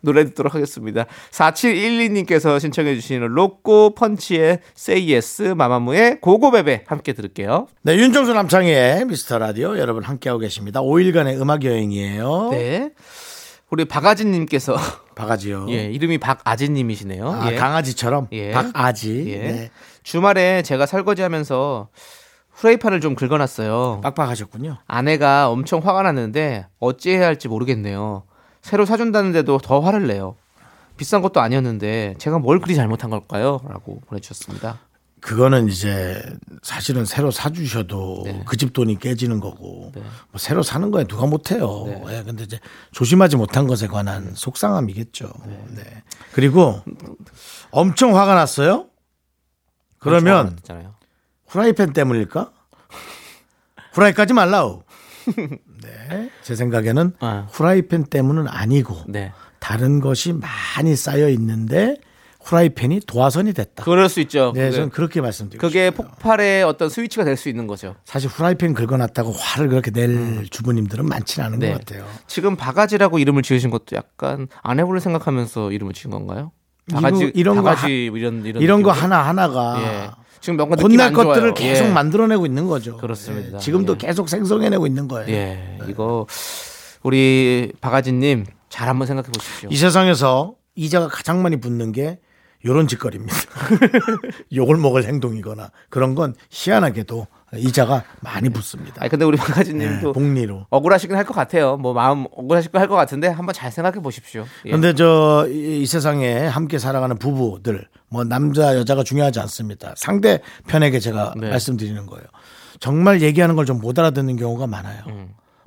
노래 0.00 0.24
듣도록 0.24 0.54
하겠습니다. 0.54 1.06
4712님께서 1.30 2.58
신청해주시는 2.60 3.28
로꼬 3.28 3.94
펀치의 3.94 4.60
Say 4.76 5.12
Yes, 5.12 5.42
마마무의 5.42 6.20
고고베베 6.20 6.84
함께 6.86 7.12
들을게요. 7.12 7.68
네, 7.82 7.96
윤정수 7.96 8.32
남창희의 8.32 9.06
미스터 9.06 9.38
라디오 9.38 9.78
여러분 9.78 10.02
함께하고 10.02 10.40
계십니다. 10.40 10.80
5일간의 10.80 11.40
음악 11.40 11.64
여행이에요. 11.64 12.48
네. 12.52 12.90
우리 13.70 13.84
박아진님께서 13.84 14.76
바가지요. 15.14 15.66
예, 15.70 15.90
이름이 15.90 16.18
박아진님이시네요. 16.18 17.28
아, 17.28 17.52
예. 17.52 17.56
강아지처럼 17.56 18.28
예. 18.32 18.52
박아지. 18.52 19.24
예. 19.28 19.38
네. 19.38 19.70
주말에 20.02 20.62
제가 20.62 20.86
설거지하면서 20.86 21.88
프라이팬을 22.54 23.00
좀 23.00 23.14
긁어놨어요. 23.14 24.00
빡빡하셨군요. 24.02 24.78
아내가 24.86 25.48
엄청 25.50 25.80
화가 25.80 26.02
났는데 26.02 26.66
어찌해야 26.80 27.26
할지 27.26 27.46
모르겠네요. 27.46 28.24
새로 28.68 28.84
사준다는데도 28.84 29.58
더 29.58 29.80
화를 29.80 30.06
내요. 30.06 30.36
비싼 30.98 31.22
것도 31.22 31.40
아니었는데 31.40 32.16
제가 32.18 32.38
뭘 32.38 32.60
그리 32.60 32.74
잘못한 32.74 33.08
걸까요? 33.08 33.60
라고 33.66 34.00
보내주셨습니다. 34.00 34.80
그거는 35.20 35.68
이제 35.68 36.22
사실은 36.62 37.06
새로 37.06 37.30
사주셔도 37.30 38.22
네. 38.26 38.42
그집 38.44 38.74
돈이 38.74 38.98
깨지는 38.98 39.40
거고 39.40 39.90
네. 39.94 40.02
뭐 40.02 40.38
새로 40.38 40.62
사는 40.62 40.90
거에 40.90 41.04
누가 41.04 41.26
못해요. 41.26 41.84
네. 41.86 42.02
예, 42.10 42.22
근데 42.22 42.44
이제 42.44 42.60
조심하지 42.92 43.36
못한 43.36 43.66
것에 43.66 43.86
관한 43.86 44.32
속상함이겠죠. 44.34 45.32
네. 45.74 46.02
그리고 46.34 46.82
엄청 47.70 48.16
화가 48.18 48.34
났어요. 48.34 48.86
그러면 49.98 50.58
후라이팬 51.46 51.94
때문일까? 51.94 52.52
후라이까지 53.92 54.34
말라우. 54.34 54.82
네, 55.82 56.30
제 56.42 56.54
생각에는 56.54 57.12
아. 57.20 57.46
후라이팬 57.50 58.04
때문은 58.04 58.46
아니고 58.48 58.96
네. 59.08 59.32
다른 59.58 60.00
것이 60.00 60.32
많이 60.32 60.94
쌓여 60.96 61.28
있는데 61.30 61.96
후라이팬이 62.44 63.00
도화선이 63.06 63.52
됐다. 63.52 63.84
그럴 63.84 64.08
수 64.08 64.20
있죠. 64.20 64.52
네, 64.54 64.66
그게, 64.66 64.76
저는 64.76 64.90
그렇게 64.90 65.20
말씀드리고 65.20 65.60
그게 65.60 65.86
싶어요. 65.90 66.08
폭발의 66.08 66.62
어떤 66.64 66.88
스위치가 66.88 67.24
될 67.24 67.36
수 67.36 67.48
있는 67.48 67.66
거죠. 67.66 67.94
사실 68.04 68.30
후라이팬 68.30 68.74
긁어놨다고 68.74 69.32
화를 69.32 69.68
그렇게 69.68 69.90
낼 69.90 70.46
주부님들은 70.50 71.04
많지는 71.06 71.46
않은 71.46 71.58
네. 71.58 71.72
것 71.72 71.78
같아요. 71.84 72.06
지금 72.26 72.56
바가지라고 72.56 73.18
이름을 73.18 73.42
지으신 73.42 73.70
것도 73.70 73.96
약간 73.96 74.48
아내분을 74.62 75.00
생각하면서 75.00 75.72
이름을 75.72 75.92
지은 75.92 76.10
건가요? 76.10 76.52
바가지 76.90 77.32
이런 77.34 77.56
거 77.56 77.62
바가지 77.64 78.08
뭐 78.10 78.18
이런 78.18 78.46
이런 78.46 78.62
이런 78.62 78.82
거? 78.82 78.90
하나 78.92 79.26
하나가 79.26 79.76
예. 79.82 80.10
지금 80.40 80.56
뭔가 80.56 80.76
좋아요. 80.76 81.12
것들을 81.12 81.54
계속 81.54 81.86
예. 81.86 81.92
만들어내고 81.92 82.46
있는 82.46 82.66
거죠. 82.66 82.96
그렇습니다. 82.96 83.56
예, 83.56 83.60
지금도 83.60 83.94
예. 83.94 83.98
계속 83.98 84.28
생성해내고 84.28 84.86
있는 84.86 85.08
거예요. 85.08 85.28
예, 85.28 85.78
이거 85.88 86.26
우리 87.02 87.72
바가지님 87.80 88.46
잘 88.68 88.88
한번 88.88 89.06
생각해 89.06 89.30
보십시오. 89.30 89.68
이 89.70 89.76
세상에서 89.76 90.54
이자가 90.74 91.08
가장 91.08 91.42
많이 91.42 91.60
붙는 91.60 91.92
게 91.92 92.18
요런 92.64 92.88
짓거리입니다. 92.88 93.36
욕을 94.54 94.76
먹을 94.76 95.04
행동이거나 95.04 95.70
그런 95.90 96.14
건 96.14 96.34
희한하게도 96.50 97.26
이자가 97.56 98.04
많이 98.20 98.48
붙습니다. 98.50 98.96
아니 99.00 99.08
근데 99.08 99.24
우리 99.24 99.36
네, 99.38 99.42
바가지님도 99.44 100.12
복리로. 100.12 100.66
억울하시긴 100.70 101.16
할 101.16 101.24
것 101.24 101.34
같아요. 101.34 101.76
뭐 101.78 101.92
마음 101.94 102.26
억울하실 102.32 102.70
거 102.72 102.78
할 102.78 102.88
것 102.88 102.94
같은데 102.96 103.28
한번 103.28 103.54
잘 103.54 103.72
생각해 103.72 104.00
보십시오. 104.00 104.44
예. 104.66 104.70
근데 104.70 104.94
저 104.94 105.46
이 105.50 105.86
세상에 105.86 106.46
함께 106.46 106.78
살아가는 106.78 107.16
부부들 107.18 107.86
뭐 108.10 108.24
남자 108.24 108.76
여자가 108.76 109.02
중요하지 109.04 109.40
않습니다. 109.40 109.94
상대 109.96 110.40
편에게 110.66 110.98
제가 111.00 111.34
네. 111.38 111.48
말씀드리는 111.50 112.04
거예요. 112.06 112.24
정말 112.80 113.22
얘기하는 113.22 113.56
걸 113.56 113.64
좀 113.64 113.80
못 113.80 113.98
알아듣는 113.98 114.36
경우가 114.36 114.66
많아요. 114.66 115.02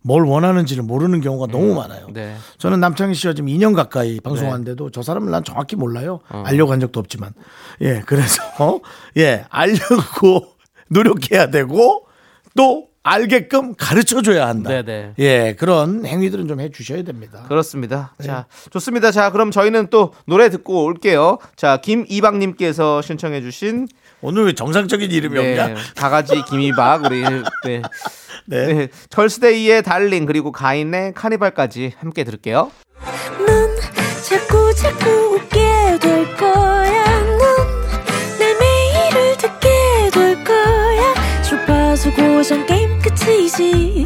뭘 0.03 0.23
원하는지를 0.23 0.81
모르는 0.83 1.21
경우가 1.21 1.47
너무 1.51 1.75
많아요. 1.75 2.07
음. 2.07 2.13
네. 2.13 2.35
저는 2.57 2.79
남창희 2.79 3.13
씨와 3.13 3.33
지금 3.33 3.49
2년 3.49 3.75
가까이 3.75 4.19
방송하는데도 4.19 4.89
저 4.91 5.01
사람을 5.03 5.29
난 5.31 5.43
정확히 5.43 5.75
몰라요. 5.75 6.19
어. 6.29 6.43
알려고 6.45 6.71
한 6.71 6.79
적도 6.79 6.99
없지만. 6.99 7.33
예, 7.81 8.01
그래서, 8.05 8.41
예, 9.17 9.45
알려고 9.49 10.47
노력해야 10.91 11.49
되고 11.49 12.05
또 12.55 12.87
알게끔 13.03 13.73
가르쳐 13.75 14.21
줘야 14.21 14.47
한다. 14.47 14.69
네네. 14.69 15.13
예, 15.17 15.55
그런 15.57 16.05
행위들은 16.05 16.47
좀 16.47 16.59
해 16.59 16.69
주셔야 16.69 17.03
됩니다. 17.03 17.43
그렇습니다. 17.47 18.13
네. 18.19 18.27
자, 18.27 18.45
좋습니다. 18.69 19.09
자, 19.11 19.31
그럼 19.31 19.49
저희는 19.49 19.87
또 19.89 20.13
노래 20.27 20.49
듣고 20.51 20.83
올게요. 20.83 21.39
자, 21.55 21.77
김이박님께서 21.77 23.01
신청해주신 23.01 23.87
오늘 24.21 24.45
왜 24.45 24.53
정상적인 24.53 25.09
이름이 25.09 25.39
없냐? 25.39 25.67
네, 25.67 25.75
바가지 25.95 26.43
김이박 26.47 27.05
우리 27.05 27.21
네. 27.65 27.81
네. 28.45 28.73
네, 28.73 28.87
걸스데이의 29.09 29.81
달링 29.81 30.27
그리고 30.27 30.51
가인의 30.51 31.13
카니발까지 31.15 31.93
함께 31.97 32.23
들을게요. 32.23 32.69
넌 33.39 33.75
자꾸 34.29 34.75
자꾸 34.75 35.20
지지 43.31 44.05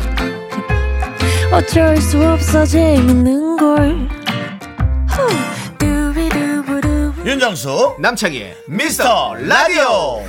어쩔 1.52 1.98
수 1.98 2.22
없어 2.22 2.64
재밌는 2.64 3.58
걸 3.58 4.08
윤정수 7.26 7.96
남창희의 8.00 8.56
미스터 8.68 9.34
라디오 9.36 10.22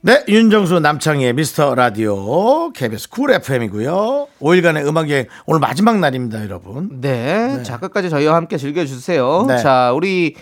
네, 0.00 0.22
윤정수 0.28 0.80
남창희의 0.80 1.32
미스터 1.32 1.74
라디오 1.74 2.70
KBS 2.72 3.08
쿨 3.08 3.30
FM이고요. 3.30 4.28
5일간의 4.38 4.86
음악의 4.86 5.28
오늘 5.46 5.60
마지막 5.60 5.98
날입니다, 5.98 6.42
여러분. 6.42 7.00
네, 7.00 7.56
네. 7.56 7.62
자, 7.62 7.73
끝까지 7.73 8.10
저희와 8.10 8.34
함께 8.34 8.58
즐겨주세요. 8.58 9.46
네. 9.48 9.56
자, 9.62 9.92
우리 9.94 10.34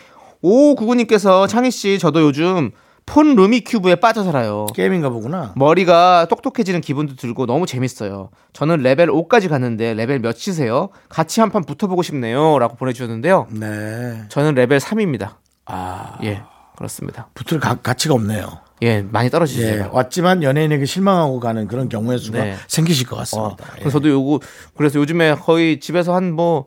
5599님께서 0.43 1.49
창희 1.49 1.71
씨, 1.71 1.99
저도 1.99 2.23
요즘 2.23 2.71
폰 3.05 3.35
루미큐브에 3.35 3.97
빠져 3.97 4.23
살아요. 4.23 4.67
게임인가 4.75 5.09
보구나. 5.11 5.53
머리가 5.57 6.27
똑똑해지는 6.31 6.81
기분도 6.81 7.17
들고 7.17 7.47
너무 7.47 7.67
재밌어요. 7.67 8.31
저는 8.53 8.79
레벨 8.79 9.09
5까지 9.09 9.49
갔는데 9.49 9.95
레벨 9.95 10.21
몇이세요? 10.21 10.91
같이 11.09 11.41
한 11.41 11.51
판 11.51 11.65
붙어보고 11.65 12.03
싶네요. 12.03 12.59
라고 12.59 12.77
보내주셨는데요. 12.77 13.49
네. 13.51 14.23
저는 14.29 14.55
레벨 14.55 14.79
3입니다. 14.79 15.35
아, 15.67 16.19
예, 16.23 16.43
그렇습니다. 16.77 17.29
붙을 17.35 17.61
가, 17.61 17.75
가치가 17.75 18.15
없네요. 18.15 18.47
예, 18.83 19.03
많이 19.03 19.31
떨어지죠. 19.31 19.63
예, 19.63 19.89
왔지만 19.93 20.43
연예인에게 20.43 20.87
실망하고 20.87 21.41
가는 21.41 21.69
그런 21.69 21.89
경우의 21.89 22.19
수가 22.19 22.39
네. 22.43 22.57
생기실 22.69 23.07
것 23.07 23.17
어, 23.17 23.19
같습니다. 23.21 23.65
예. 23.77 23.81
그래서 23.81 23.91
저도 23.99 24.09
요거 24.09 24.41
그래서 24.77 24.99
요즘에 24.99 25.35
거의 25.35 25.79
집에서 25.81 26.15
한뭐 26.15 26.67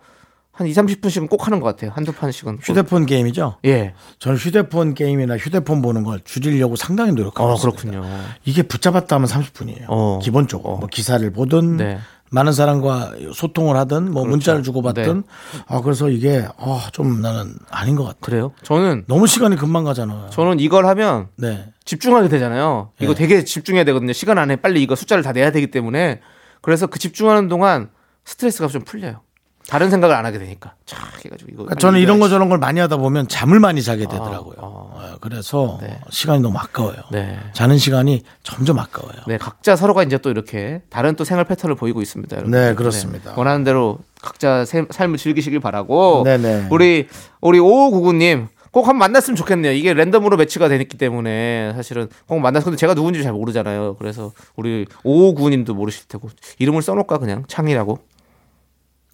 한 0.56 0.68
2, 0.68 0.72
30분씩은 0.72 1.30
꼭 1.30 1.48
하는 1.48 1.60
것 1.60 1.68
같아요. 1.68 1.92
한두 1.94 2.14
판씩은. 2.14 2.60
휴대폰 2.62 3.06
게임이죠? 3.06 3.58
예. 3.66 3.94
저는 4.20 4.38
휴대폰 4.38 4.94
게임이나 4.94 5.38
휴대폰 5.38 5.82
보는 5.82 6.04
걸 6.04 6.22
줄이려고 6.24 6.78
상당히 6.78 7.12
노력하고 7.12 7.50
어, 7.50 7.54
있습니다. 7.56 7.82
그렇군요. 7.82 8.08
이게 8.46 8.64
붙잡았다 8.64 9.18
하면 9.18 9.28
30분이에요. 9.28 9.86
어. 9.90 10.20
기본적으로. 10.24 10.76
어. 10.76 10.78
뭐 10.78 10.88
기사를 10.88 11.30
보든 11.32 11.76
네. 11.78 12.00
많은 12.32 12.54
사람과 12.54 13.12
소통을 13.34 13.76
하든 13.76 14.12
뭐 14.12 14.26
문자를 14.26 14.64
주고받든 14.64 15.24
네. 15.24 15.60
아 15.68 15.82
그래서 15.82 16.10
이게 16.10 16.48
아, 16.58 16.90
좀 16.94 17.22
나는 17.22 17.54
아닌 17.70 17.96
것 17.96 18.06
같아. 18.06 18.18
그래요? 18.22 18.52
저는 18.64 19.04
너무 19.08 19.28
시간이 19.28 19.58
금방 19.58 19.84
가잖아요. 19.84 20.30
저는 20.32 20.62
이걸 20.62 20.86
하면 20.86 21.28
네. 21.36 21.68
집중하게 21.84 22.30
되잖아요. 22.30 22.92
이거 23.02 23.14
네. 23.14 23.20
되게 23.20 23.44
집중해야 23.44 23.84
되거든요. 23.84 24.14
시간 24.14 24.38
안에 24.38 24.56
빨리 24.56 24.82
이거 24.82 24.96
숫자를 24.96 25.22
다 25.22 25.34
내야 25.34 25.52
되기 25.52 25.68
때문에 25.68 26.22
그래서 26.62 26.88
그 26.88 26.98
집중하는 26.98 27.50
동안 27.50 27.90
스트레스가 28.24 28.68
좀 28.70 28.84
풀려요. 28.84 29.22
다른 29.68 29.90
생각을 29.90 30.16
안 30.16 30.26
하게 30.26 30.38
되니까. 30.38 30.74
쫙 30.86 30.98
해가지고 31.26 31.50
이거. 31.52 31.64
그러니까 31.64 31.76
저는 31.76 32.00
이런 32.00 32.20
거. 32.20 32.30
저런 32.30 32.50
걸 32.50 32.58
많이 32.60 32.80
하다 32.80 32.98
보면 32.98 33.28
잠을 33.28 33.60
많이 33.60 33.82
자게 33.82 34.04
되더라고요. 34.06 34.56
아, 34.60 34.62
어, 34.62 35.18
그래서 35.22 35.80
네. 35.82 36.00
시간이 36.12 36.42
너무 36.42 36.58
아까워요. 36.58 36.98
네. 37.12 37.40
자는 37.54 37.78
시간이 37.78 38.22
점점 38.44 38.78
아까워요. 38.80 39.24
네, 39.28 39.38
각자 39.38 39.76
서로가 39.76 40.04
이제 40.04 40.18
또 40.20 40.30
이렇게 40.30 40.82
다른 40.90 41.16
또 41.16 41.24
생활 41.24 41.46
패턴을 41.46 41.76
보이고 41.76 42.02
있습니다. 42.02 42.36
여러분. 42.36 42.52
네, 42.52 42.76
그렇습니다. 42.76 43.34
원하는 43.36 43.64
대로 43.64 43.98
각자 44.22 44.66
세- 44.66 44.86
삶을 44.90 45.18
즐기시길 45.18 45.60
바라고. 45.60 46.24
네네. 46.26 46.68
우리 46.70 47.08
우리 47.42 47.60
5599님 47.60 48.48
꼭 48.72 48.88
한번 48.88 48.98
만났으면 49.00 49.36
좋겠네요. 49.38 49.72
이게 49.72 49.94
랜덤으로 49.94 50.36
매치가 50.38 50.68
되기 50.68 50.98
때문에 50.98 51.72
사실은 51.76 52.10
꼭 52.28 52.40
만나서 52.40 52.66
근데 52.66 52.78
제가 52.78 52.94
누군지 52.94 53.24
잘 53.24 53.32
모르잖아요. 53.34 53.96
그래서 53.98 54.32
우리 54.58 54.86
5599님도 55.04 55.74
모르실 55.74 56.08
테고 56.08 56.30
이름을 56.60 56.82
써놓을까 56.82 57.18
그냥 57.20 57.46
창이라고 57.48 57.98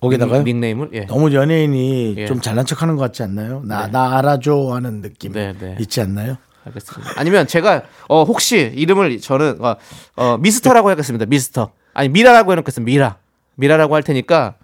거기다가요? 0.01 0.43
닉, 0.43 0.57
네임을 0.57 0.89
예. 0.93 1.05
너무 1.05 1.31
연예인이 1.33 2.15
예. 2.17 2.25
좀 2.25 2.41
잘난 2.41 2.65
척하는 2.65 2.95
것 2.95 3.03
같지 3.03 3.21
않나요? 3.23 3.61
나, 3.63 3.87
나 3.87 4.17
알아줘 4.17 4.71
하는 4.73 5.01
느낌 5.01 5.31
네, 5.31 5.53
네. 5.57 5.77
있지 5.79 6.01
않나요? 6.01 6.37
알겠습니다. 6.65 7.13
아니면 7.17 7.47
제가 7.47 7.83
어 8.07 8.23
혹시 8.23 8.71
이름을 8.75 9.19
저는 9.19 9.63
어, 9.63 9.75
어, 10.15 10.37
미스터라고 10.37 10.89
하겠습니다. 10.89 11.25
미스터. 11.25 11.71
아니 11.93 12.09
미라라고 12.09 12.51
해놓겠습니다. 12.51 12.85
미라. 12.85 13.17
미라라고 13.55 13.95
할 13.95 14.03
테니까 14.03 14.55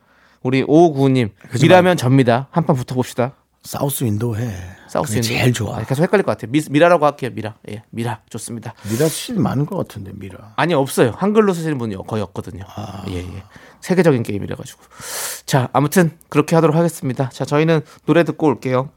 우리 0.44 0.64
5599님 0.64 1.30
그러지 1.50 1.66
미라면 1.66 1.98
접니다. 1.98 2.48
한판 2.52 2.76
붙어봅시다. 2.76 3.34
South 3.68 4.06
window 4.06 4.38
해. 4.38 4.50
South 4.88 5.18
window. 5.18 5.28
제일 5.28 5.52
좋아. 5.52 5.78
아, 5.78 5.84
계속 5.84 6.02
헷갈릴 6.02 6.24
것 6.24 6.32
같아요. 6.32 6.50
미, 6.50 6.62
미라라고 6.70 7.06
할게요. 7.06 7.32
미라. 7.34 7.56
예, 7.70 7.84
미라 7.90 8.22
좋습니다. 8.30 8.74
미라 8.90 9.10
씨 9.10 9.34
많은 9.34 9.66
것 9.66 9.76
같은데 9.76 10.12
미라. 10.16 10.54
아니 10.56 10.74
없어요. 10.74 11.12
한글로 11.18 11.52
쓰시는 11.52 11.78
분이 11.78 11.98
거의 12.08 12.24
없거든요. 12.24 12.64
아. 12.74 13.04
예, 13.10 13.18
예. 13.18 13.44
세계적인 13.82 14.24
게임이라 14.24 14.56
가지고. 14.56 14.80
자, 15.46 15.68
아무튼 15.74 16.12
그렇게 16.30 16.56
하도록 16.56 16.78
하겠습니다. 16.78 17.28
자, 17.30 17.44
저희는 17.44 17.82
노래 18.06 18.24
듣고 18.24 18.48
올게요. 18.48 18.90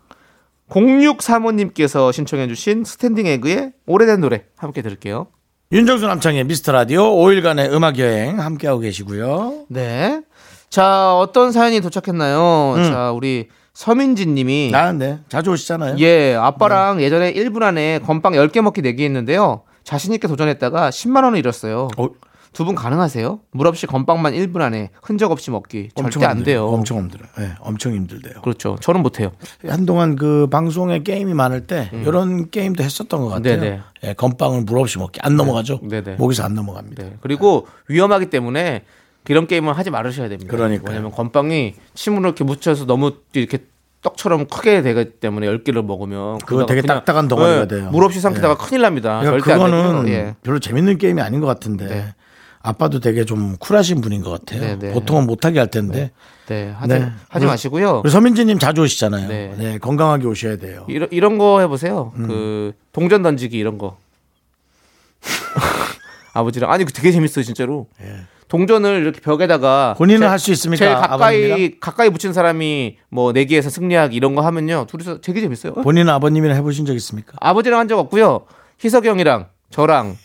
0635님께서 0.69 2.13
신청해 2.13 2.47
주신 2.47 2.85
스탠딩 2.85 3.27
에그의 3.27 3.73
오래된 3.87 4.21
노래 4.21 4.45
함께 4.57 4.83
들을게요. 4.83 5.27
윤정수 5.73 6.07
남창의 6.07 6.45
미스터 6.45 6.71
라디오 6.71 7.17
5일간의 7.17 7.73
음악 7.73 7.99
여행 7.99 8.39
함께하고 8.39 8.79
계시고요. 8.79 9.67
네. 9.69 10.23
자, 10.69 11.17
어떤 11.17 11.51
사연이 11.51 11.81
도착했나요? 11.81 12.77
자, 12.89 13.11
우리 13.11 13.49
서민지 13.73 14.27
님이 14.27 14.71
나는데 14.73 15.21
자주 15.29 15.51
오시잖아요. 15.51 15.97
예, 15.99 16.35
아빠랑 16.35 17.01
예전에 17.03 17.33
1분 17.33 17.63
안에 17.63 18.01
건빵 18.01 18.33
10개 18.35 18.61
먹기 18.61 18.83
내기 18.83 19.05
했는데요. 19.05 19.63
자신 19.85 20.13
있게 20.13 20.29
도전했다가 20.29 20.91
10만 20.91 21.25
원을 21.25 21.39
잃었어요. 21.39 21.89
어, 21.97 22.09
두분 22.53 22.75
가능하세요? 22.75 23.39
물 23.53 23.67
없이 23.69 23.87
건빵만 23.87 24.33
1분 24.35 24.61
안에 24.61 24.91
흔적 25.03 25.31
없이 25.31 25.53
먹기 25.53 25.91
절대 25.95 26.25
안 26.27 26.39
힘들어요. 26.39 26.45
돼요. 26.45 26.67
엄청 26.67 26.99
힘들어요. 26.99 27.29
예, 27.39 27.53
엄청 27.61 27.95
힘들대요. 27.95 28.43
그렇죠. 28.43 28.77
저는 28.81 29.03
못 29.03 29.21
해요. 29.21 29.31
한동안 29.67 30.17
그 30.17 30.49
방송에 30.51 31.03
게임이 31.03 31.33
많을 31.33 31.69
때 31.69 31.91
이런 31.93 32.51
게임도 32.51 32.83
했었던 32.83 33.21
것 33.21 33.29
같아요. 33.29 33.55
음. 33.55 33.61
네네. 33.61 33.81
예, 34.03 34.13
건빵을 34.15 34.63
물 34.63 34.79
없이 34.79 34.99
먹기 34.99 35.21
안 35.23 35.37
넘어가죠. 35.37 35.79
네네. 35.89 36.17
목에서 36.17 36.43
안 36.43 36.55
넘어갑니다. 36.55 37.03
네. 37.05 37.17
그리고 37.21 37.69
위험하기 37.87 38.27
때문에 38.31 38.83
이런 39.29 39.47
게임을 39.47 39.77
하지 39.77 39.91
말으셔야 39.91 40.29
됩니다. 40.29 40.51
그러니까요. 40.51 40.89
왜냐면 40.89 41.11
건빵이 41.13 41.75
침으로 41.95 42.29
이렇게 42.29 42.45
묻혀서 42.45 42.87
너무 42.87 43.13
이렇게 43.33 43.59
떡처럼 44.03 44.47
크게 44.47 44.83
되기 44.83 45.11
때문에 45.21 45.47
10개를 45.47 45.85
먹으면 45.85 46.39
그거 46.39 46.65
되게 46.67 46.81
딱딱한 46.81 47.29
덩어리가 47.29 47.61
예, 47.63 47.69
돼요. 47.69 47.91
물 47.91 48.05
없이 48.05 48.21
삼키다가 48.21 48.57
큰일 48.57 48.83
납니다. 48.83 49.21
그러니까 49.21 49.55
그거는. 49.55 50.09
예. 50.09 50.35
별로 50.43 50.59
재밌는 50.59 50.99
게임이 50.99 51.21
아닌 51.21 51.41
것 51.41 51.47
같은데 51.47 51.87
네. 51.87 52.15
아빠도 52.63 53.01
되게 53.01 53.25
좀 53.25 53.57
쿨하신 53.59 54.01
분인 54.01 54.23
것 54.23 54.31
같아요. 54.31 54.61
네, 54.61 54.79
네. 54.79 54.93
보통은 54.93 55.27
못하게 55.27 55.59
할 55.59 55.69
텐데. 55.69 56.13
네. 56.47 56.71
하지, 56.77 56.95
네. 56.95 57.13
하지 57.29 57.47
마시고요. 57.47 58.01
우리 58.05 58.11
서민지님 58.11 58.59
자주 58.59 58.83
오시잖아요. 58.83 59.29
네. 59.29 59.55
네. 59.57 59.79
건강하게 59.79 60.27
오셔야 60.27 60.57
돼요. 60.57 60.85
이런, 60.89 61.09
이런 61.13 61.39
거 61.39 61.61
해보세요. 61.61 62.13
음. 62.17 62.27
그 62.27 62.73
동전 62.93 63.23
던지기 63.23 63.57
이런 63.57 63.79
거. 63.79 63.99
아버지랑 66.33 66.71
아니 66.71 66.85
그 66.85 66.93
되게 66.93 67.13
재밌어요 67.13 67.45
진짜로. 67.45 67.87
동전을 68.51 69.01
이렇게 69.01 69.21
벽에다가 69.21 69.95
예. 69.95 69.99
본인은 69.99 70.21
제- 70.21 70.27
할수 70.27 70.51
있습니까? 70.53 70.85
제일 70.85 70.95
가까이 70.97 71.45
아버님이랑? 71.45 71.71
가까이 71.81 72.11
붙인 72.11 72.33
사람이 72.35 72.99
뭐 73.09 73.33
내기에서 73.33 73.71
승리하기 73.71 74.15
이런 74.15 74.35
거 74.35 74.43
하면요 74.43 74.87
둘이서 74.89 75.21
되게 75.23 75.41
재밌어요. 75.41 75.73
본인 75.75 76.09
아버님이랑 76.09 76.57
해보신 76.59 76.85
적 76.85 76.95
있습니까? 76.95 77.33
아버지랑 77.41 77.79
한 77.81 77.89
적 77.89 77.99
없고요. 77.99 78.45
희석이 78.85 79.09
형이랑 79.09 79.47
저랑 79.71 80.17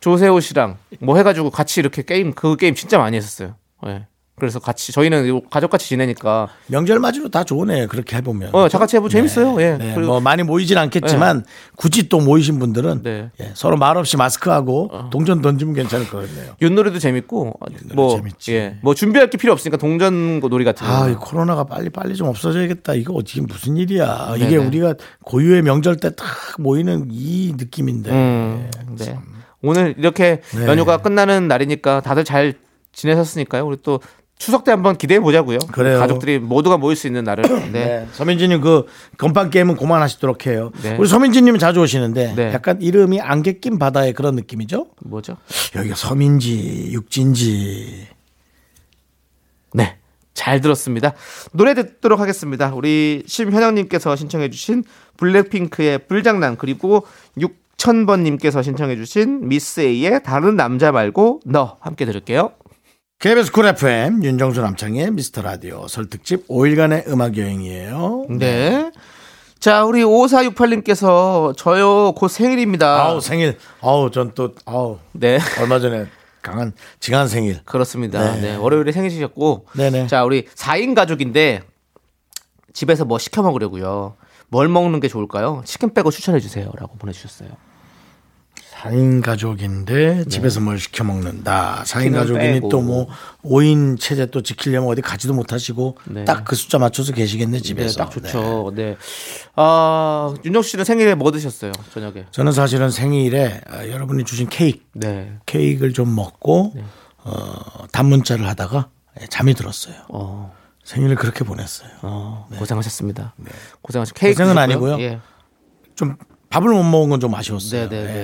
조세호 0.00 0.40
씨랑 0.40 0.78
뭐 1.00 1.16
해가지고 1.18 1.50
같이 1.50 1.80
이렇게 1.80 2.02
게임 2.02 2.32
그 2.32 2.56
게임 2.56 2.74
진짜 2.74 2.98
많이 2.98 3.16
했었어요. 3.16 3.54
예. 3.86 4.06
그래서 4.40 4.58
같이 4.58 4.90
저희는 4.92 5.42
가족같이 5.50 5.86
지내니까 5.88 6.48
명절 6.66 6.98
맞이로 6.98 7.28
다 7.28 7.44
좋네. 7.44 7.86
그렇게 7.86 8.16
해보면. 8.16 8.50
어, 8.54 8.68
다 8.68 8.78
같이 8.78 8.96
해보 8.96 9.08
재밌어요. 9.08 9.60
예. 9.62 9.76
네, 9.76 9.92
그리고 9.94 10.12
뭐 10.12 10.20
많이 10.20 10.42
모이진 10.42 10.78
않겠지만 10.78 11.44
굳이 11.76 12.08
또 12.08 12.18
모이신 12.20 12.58
분들은 12.58 13.02
네. 13.02 13.20
어. 13.20 13.30
예, 13.40 13.50
서로 13.54 13.76
말 13.76 13.96
없이 13.96 14.16
마스크하고 14.16 14.90
동전 15.10 15.40
던지면 15.42 15.74
괜찮을 15.74 16.08
것 16.08 16.26
같네요. 16.26 16.54
윷놀이도 16.60 16.98
재밌고 16.98 17.54
뭐 17.94 18.16
재밌지. 18.16 18.54
예. 18.54 18.76
뭐 18.82 18.94
준비할 18.94 19.30
게 19.30 19.38
필요 19.38 19.52
없으니까 19.52 19.76
동전 19.76 20.40
놀이 20.40 20.64
같은 20.64 20.86
거. 20.86 20.92
아, 20.92 21.08
이 21.08 21.14
코로나가 21.14 21.64
빨리 21.64 21.90
빨리 21.90 22.14
좀 22.16 22.28
없어져야겠다. 22.28 22.94
이거 22.94 23.14
어떻게 23.14 23.40
무슨 23.42 23.76
일이야? 23.76 24.32
이게 24.36 24.48
네네. 24.50 24.66
우리가 24.66 24.94
고유의 25.24 25.62
명절 25.62 25.96
때 25.96 26.10
딱 26.10 26.26
모이는 26.58 27.06
이 27.10 27.54
느낌인데. 27.56 28.10
음, 28.10 28.70
네. 28.98 29.18
오늘 29.62 29.94
이렇게 29.98 30.40
네. 30.56 30.66
연휴가 30.66 30.96
끝나는 30.98 31.46
날이니까 31.48 32.00
다들 32.00 32.24
잘 32.24 32.54
지내셨으니까요. 32.92 33.66
우리 33.66 33.76
또 33.82 34.00
추석 34.40 34.64
때 34.64 34.70
한번 34.70 34.96
기대해 34.96 35.20
보자고요. 35.20 35.58
그래요. 35.70 35.98
가족들이 35.98 36.38
모두가 36.38 36.78
모일 36.78 36.96
수 36.96 37.06
있는 37.06 37.24
날을. 37.24 37.44
네. 37.70 37.70
네. 37.70 38.08
서민지님 38.12 38.62
그 38.62 38.86
건빵 39.18 39.50
게임은 39.50 39.76
그만하시도록 39.76 40.46
해요. 40.46 40.72
네. 40.82 40.96
우리 40.98 41.06
서민지님은 41.06 41.60
자주 41.60 41.80
오시는데 41.80 42.34
네. 42.34 42.52
약간 42.54 42.80
이름이 42.80 43.20
안개 43.20 43.58
낀 43.60 43.78
바다의 43.78 44.14
그런 44.14 44.36
느낌이죠? 44.36 44.86
뭐죠? 45.04 45.36
여기가 45.76 45.94
서민지, 45.94 46.88
육진지. 46.90 48.08
네. 49.74 49.98
잘 50.32 50.62
들었습니다. 50.62 51.12
노래 51.52 51.74
듣도록 51.74 52.18
하겠습니다. 52.18 52.72
우리 52.74 53.22
심현영님께서 53.26 54.16
신청해주신 54.16 54.84
블랙핑크의 55.18 56.06
불장난 56.08 56.56
그리고 56.56 57.06
6000번님께서 57.36 58.64
신청해주신 58.64 59.48
미스 59.48 59.80
A의 59.80 60.22
다른 60.22 60.56
남자 60.56 60.92
말고 60.92 61.40
너 61.44 61.76
함께 61.80 62.06
들을게요. 62.06 62.52
KBS 63.20 63.52
쿨 63.52 63.66
FM 63.66 64.24
윤정수 64.24 64.62
남창의 64.62 65.10
미스터 65.10 65.42
라디오 65.42 65.86
설 65.88 66.08
특집 66.08 66.48
5일간의 66.48 67.06
음악 67.08 67.36
여행이에요. 67.36 68.24
네. 68.30 68.90
자, 69.58 69.84
우리 69.84 70.02
5468님께서 70.02 71.54
저요 71.54 72.12
곧 72.12 72.28
생일입니다. 72.28 73.04
아우 73.04 73.20
생일. 73.20 73.58
아우 73.82 74.10
전 74.10 74.32
또 74.34 74.54
아우 74.64 74.98
네. 75.12 75.38
얼마 75.60 75.78
전에 75.80 76.06
강한 76.40 76.72
지간 76.98 77.28
생일. 77.28 77.62
그렇습니다. 77.66 78.36
네. 78.36 78.40
네. 78.40 78.56
월요일에 78.56 78.90
생일이셨고. 78.90 79.66
네네. 79.74 80.06
자, 80.06 80.24
우리 80.24 80.46
4인 80.46 80.94
가족인데 80.94 81.60
집에서 82.72 83.04
뭐 83.04 83.18
시켜 83.18 83.42
먹으려고요. 83.42 84.16
뭘 84.48 84.68
먹는 84.68 84.98
게 84.98 85.08
좋을까요? 85.08 85.60
치킨 85.66 85.92
빼고 85.92 86.10
추천해 86.10 86.40
주세요라고 86.40 86.96
보내 86.98 87.12
주셨어요. 87.12 87.50
4인 88.82 89.22
가족인데 89.22 90.24
집에서 90.26 90.60
뭘 90.60 90.78
시켜 90.78 91.04
먹는다. 91.04 91.82
4인 91.84 91.86
치킨은 92.04 92.18
가족이니. 92.18 92.60
또 92.70 92.80
뭐 92.80 93.08
5인 93.44 93.98
체제 94.00 94.26
또 94.26 94.42
지키려면 94.42 94.88
어디 94.90 95.02
가지도 95.02 95.34
못하시고 95.34 95.98
네. 96.06 96.24
딱 96.24 96.44
그 96.44 96.56
숫자 96.56 96.78
맞춰서 96.78 97.12
계시겠네 97.12 97.58
네, 97.58 97.62
집에서. 97.62 97.98
딱 97.98 98.10
좋죠. 98.10 98.72
네. 98.74 98.96
아, 99.56 100.34
윤정수 100.44 100.70
씨는 100.70 100.84
생일에 100.84 101.14
뭐 101.14 101.30
드셨어요? 101.30 101.72
저녁에. 101.92 102.26
저는 102.30 102.52
사실은 102.52 102.90
생일에 102.90 103.60
어, 103.70 103.88
여러분이 103.88 104.24
주신 104.24 104.48
케이크, 104.48 104.80
네. 104.94 105.32
케이크를 105.46 105.92
좀 105.92 106.14
먹고 106.14 106.74
어, 107.22 107.86
단문자를 107.92 108.46
하다가 108.48 108.88
예, 109.20 109.26
잠이 109.26 109.54
들었어요. 109.54 109.94
어, 110.08 110.54
생일을 110.84 111.16
그렇게 111.16 111.44
보냈어요. 111.44 111.90
어, 112.02 112.48
고생하셨습니다. 112.58 113.34
고생하셨 113.82 114.14
케이크 114.14 114.34
고생은 114.42 114.54
드셨고요? 114.66 114.92
아니고요. 114.94 115.06
예. 115.06 115.20
좀 115.94 116.16
밥을 116.50 116.68
못 116.72 116.82
먹은 116.82 117.08
건 117.10 117.20
좀 117.20 117.34
아쉬웠어요. 117.34 117.88
네, 117.88 118.02
네, 118.02 118.04
네. 118.06 118.14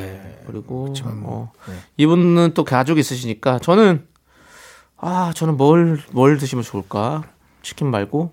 예. 0.41 0.45
그리고 0.47 0.93
뭐, 1.15 1.53
어, 1.67 1.73
이분은 1.97 2.53
또 2.55 2.65
가족 2.65 2.99
있으시니까 2.99 3.59
저는 3.61 4.07
아, 4.99 5.33
저는 5.35 5.57
뭘뭘 5.57 6.39
드시면 6.39 6.63
좋을까? 6.65 7.25
치킨 7.63 7.89
말고 7.91 8.33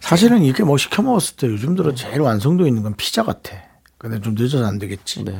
사실은 0.00 0.42
이렇게 0.42 0.62
뭐 0.64 0.76
시켜 0.76 1.02
먹었을 1.02 1.36
때 1.36 1.46
요즘 1.48 1.74
들어 1.74 1.94
제일 1.94 2.20
완성도 2.20 2.66
있는 2.66 2.82
건 2.82 2.94
피자 2.96 3.22
같아. 3.22 3.56
근데 3.96 4.20
좀 4.20 4.34
늦어서 4.36 4.64
안 4.66 4.78
되겠지. 4.78 5.24
네. 5.24 5.32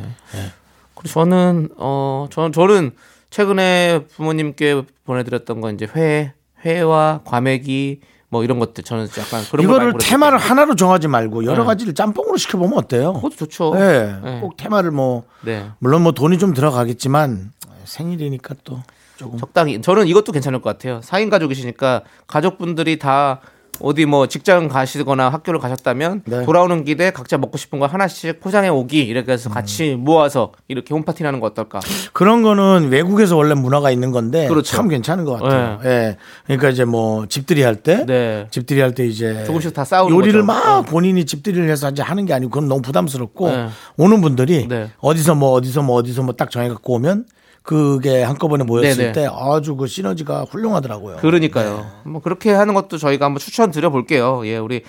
그리고 0.94 1.08
저는 1.08 1.70
어 1.76 2.26
저는 2.30 2.52
저는 2.52 2.90
최근에 3.30 4.06
부모님께 4.14 4.82
보내드렸던 5.04 5.60
건 5.60 5.74
이제 5.74 5.86
회 5.94 6.32
회와 6.64 7.20
과메기 7.24 8.00
뭐 8.30 8.44
이런 8.44 8.58
것들 8.58 8.84
저는 8.84 9.08
약간 9.18 9.42
그런 9.50 9.66
걸 9.66 9.76
이거를 9.76 9.94
테마를. 9.98 10.38
하나로 10.38 10.74
정하지 10.74 11.08
말고 11.08 11.44
여러 11.44 11.62
네. 11.62 11.66
가지를 11.66 11.94
짬뽕으로 11.94 12.36
시켜보면 12.36 12.76
어때요? 12.78 13.14
그것도 13.14 13.36
좋죠. 13.36 13.74
네. 13.74 14.18
네. 14.22 14.40
꼭 14.40 14.56
테마를 14.56 14.90
뭐 14.90 15.24
네. 15.42 15.70
물론 15.78 16.02
뭐 16.02 16.12
돈이 16.12 16.38
좀 16.38 16.52
들어가겠지만 16.52 17.52
생일이니까 17.84 18.54
또 18.64 18.82
조금 19.16 19.38
적당히 19.38 19.80
저는 19.80 20.06
이것도 20.06 20.32
괜찮을 20.32 20.60
것 20.60 20.70
같아요. 20.70 21.00
4인 21.00 21.30
가족이시니까 21.30 22.02
가족분들이 22.26 22.98
다 22.98 23.40
어디 23.80 24.06
뭐 24.06 24.26
직장 24.26 24.68
가시거나 24.68 25.28
학교를 25.28 25.60
가셨다면 25.60 26.22
네. 26.24 26.44
돌아오는 26.44 26.84
길에 26.84 27.10
각자 27.10 27.38
먹고 27.38 27.58
싶은 27.58 27.78
거 27.78 27.86
하나씩 27.86 28.40
포장해 28.40 28.68
오기 28.68 29.00
이렇게 29.00 29.32
해서 29.32 29.50
같이 29.50 29.94
음. 29.94 30.00
모아서 30.04 30.52
이렇게 30.68 30.94
홈파티 30.94 31.24
하는 31.24 31.40
거 31.40 31.46
어떨까? 31.46 31.80
그런 32.12 32.42
거는 32.42 32.88
외국에서 32.90 33.36
원래 33.36 33.54
문화가 33.54 33.90
있는 33.90 34.10
건데 34.10 34.48
그렇죠. 34.48 34.76
참 34.76 34.88
괜찮은 34.88 35.24
것 35.24 35.40
같아요. 35.40 35.78
예. 35.84 36.16
그러니까 36.46 36.70
이제 36.70 36.84
뭐 36.84 37.26
집들이 37.26 37.62
할 37.62 37.76
때 37.76 38.04
네. 38.06 38.46
집들이 38.50 38.80
할 38.80 38.92
때 38.94 39.06
이제 39.06 39.44
조금씩 39.44 39.72
다 39.74 39.84
싸우는 39.84 40.16
요리를 40.16 40.44
거죠. 40.44 40.46
막 40.46 40.78
어. 40.78 40.82
본인이 40.82 41.24
집들이를 41.24 41.68
해서 41.70 41.90
이제 41.90 42.02
하는 42.02 42.26
게 42.26 42.32
아니고 42.34 42.50
그건 42.50 42.68
너무 42.68 42.82
부담스럽고 42.82 43.48
네. 43.50 43.68
오는 43.96 44.20
분들이 44.20 44.66
네. 44.66 44.90
어디서 44.98 45.34
뭐 45.36 45.50
어디서 45.52 45.82
뭐 45.82 45.96
어디서 45.96 46.22
뭐 46.22 46.34
딱 46.38 46.50
정해 46.50 46.68
갖고 46.68 46.94
오면 46.94 47.24
그게 47.68 48.22
한꺼번에 48.22 48.64
모였을 48.64 48.96
네네. 48.96 49.12
때 49.12 49.28
아주 49.30 49.76
그 49.76 49.86
시너지가 49.86 50.46
훌륭하더라고요. 50.48 51.16
그러니까요. 51.18 51.86
뭐 52.06 52.22
그렇게 52.22 52.50
하는 52.50 52.72
것도 52.72 52.96
저희가 52.96 53.26
한번 53.26 53.40
추천 53.40 53.70
드려 53.70 53.90
볼게요. 53.90 54.40
예, 54.46 54.56
우리 54.56 54.84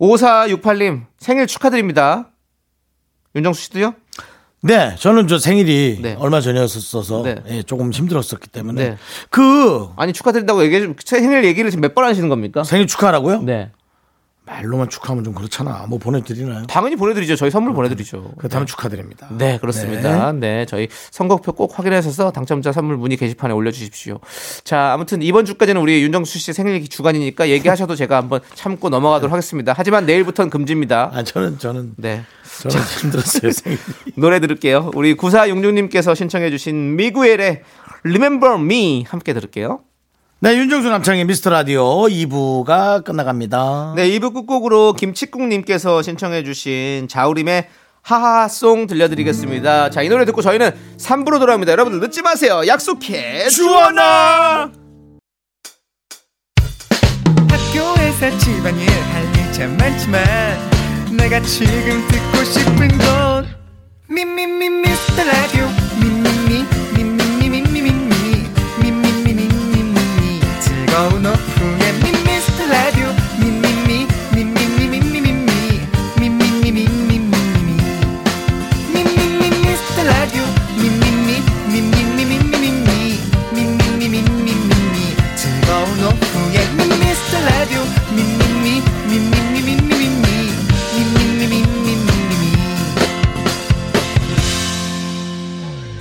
5468님 0.00 1.04
생일 1.18 1.46
축하드립니다. 1.46 2.30
윤정수 3.36 3.62
씨도요? 3.62 3.94
네, 4.62 4.96
저는 4.98 5.28
저 5.28 5.38
생일이 5.38 6.00
네. 6.02 6.16
얼마 6.18 6.40
전이었어서 6.40 7.22
네. 7.22 7.36
예, 7.50 7.62
조금 7.62 7.92
힘들었었기 7.92 8.48
때문에 8.48 8.88
네. 8.90 8.96
그 9.30 9.86
아니 9.94 10.12
축하드린다고 10.12 10.64
얘기 10.64 10.80
좀 10.80 10.96
생일 11.04 11.44
얘기를 11.44 11.70
지금 11.70 11.82
몇 11.82 11.94
번 11.94 12.04
하시는 12.04 12.28
겁니까? 12.28 12.64
생일 12.64 12.88
축하하라고요? 12.88 13.42
네. 13.42 13.70
말로만 14.48 14.88
축하하면 14.88 15.24
좀 15.24 15.34
그렇잖아. 15.34 15.84
뭐 15.88 15.98
보내드리나요? 15.98 16.66
당연히 16.66 16.96
보내드리죠. 16.96 17.36
저희 17.36 17.50
선물 17.50 17.74
보내드리죠. 17.74 18.32
그렇다면 18.38 18.66
축하드립니다. 18.66 19.28
네, 19.30 19.58
그렇습니다. 19.58 20.32
네. 20.32 20.64
저희 20.66 20.88
선곡표 21.10 21.52
꼭 21.52 21.78
확인하셔서 21.78 22.30
당첨자 22.32 22.72
선물 22.72 22.96
문의 22.96 23.16
게시판에 23.18 23.52
올려주십시오. 23.52 24.20
자, 24.64 24.92
아무튼 24.94 25.22
이번 25.22 25.44
주까지는 25.44 25.80
우리 25.80 26.02
윤정수 26.02 26.38
씨 26.38 26.52
생일 26.52 26.88
주간이니까 26.88 27.50
얘기하셔도 27.50 27.94
제가 27.94 28.16
한번 28.16 28.40
참고 28.54 28.88
넘어가도록 28.88 29.32
하겠습니다. 29.32 29.74
하지만 29.76 30.06
내일부터는 30.06 30.48
금지입니다. 30.50 31.10
아 31.12 31.22
저는 31.22 31.58
저는 31.58 31.92
네. 31.96 32.24
저는 32.60 32.84
힘들었어요 33.02 33.52
생일. 33.52 33.78
노래 34.16 34.40
들을게요. 34.40 34.92
우리 34.94 35.14
9466님께서 35.16 36.16
신청해주신 36.16 36.96
미구엘의 36.96 37.62
Remember 38.04 38.54
Me 38.54 39.04
함께 39.08 39.34
들을게요. 39.34 39.80
네, 40.40 40.56
윤정수 40.56 40.88
남창의 40.88 41.24
미스터 41.24 41.50
라디오 41.50 41.84
2부가 42.06 43.02
끝나갑니다. 43.04 43.94
네, 43.96 44.08
2부 44.10 44.32
끝곡으로 44.34 44.92
김치국님께서 44.92 46.00
신청해주신 46.02 47.08
자우림의 47.08 47.66
하하송 48.02 48.86
들려드리겠습니다. 48.86 49.90
자, 49.90 50.02
이 50.02 50.08
노래 50.08 50.24
듣고 50.24 50.40
저희는 50.40 50.70
3부로 50.96 51.40
돌아옵니다. 51.40 51.72
여러분들 51.72 52.00
늦지 52.00 52.22
마세요. 52.22 52.62
약속해. 52.68 53.48
주원아! 53.48 54.70
학교에서 57.50 58.38
집안일 58.38 58.88
할 58.88 59.24
일 59.34 59.38
참 59.52 59.76
많지만 59.76 60.22
내가 61.16 61.40
지금 61.40 62.06
듣고 62.06 62.44
싶은 62.44 62.88
건 62.98 63.46
미미미 64.08 64.68
미스터 64.70 65.24
라디오 65.24 65.66
미미미 66.00 66.17
미미미 66.17 66.17
즐거운 70.98 71.24
오후에 71.24 71.92
미스터 72.24 72.66
라디오 72.66 73.06
미미 73.38 73.62
미 73.86 74.04
미미미 74.34 74.98
미미미 74.98 75.22
미미미 76.18 76.72
미미미 76.72 77.20
미 78.92 79.04
미미 79.04 79.42
미스터 79.60 80.02
라디오 80.02 80.42
미미미 80.74 81.40
미미미 81.68 82.24
미미미 82.24 82.90
미미미 83.52 84.08
미미미 84.08 84.96
즐거운 85.36 85.86
오후에 86.02 86.66
미스터 86.98 87.32
라디오 87.46 87.78
미미미 88.10 88.82
미미미 89.06 89.56
미미미 89.62 90.26
미미미 90.96 91.62
미미미 91.62 92.08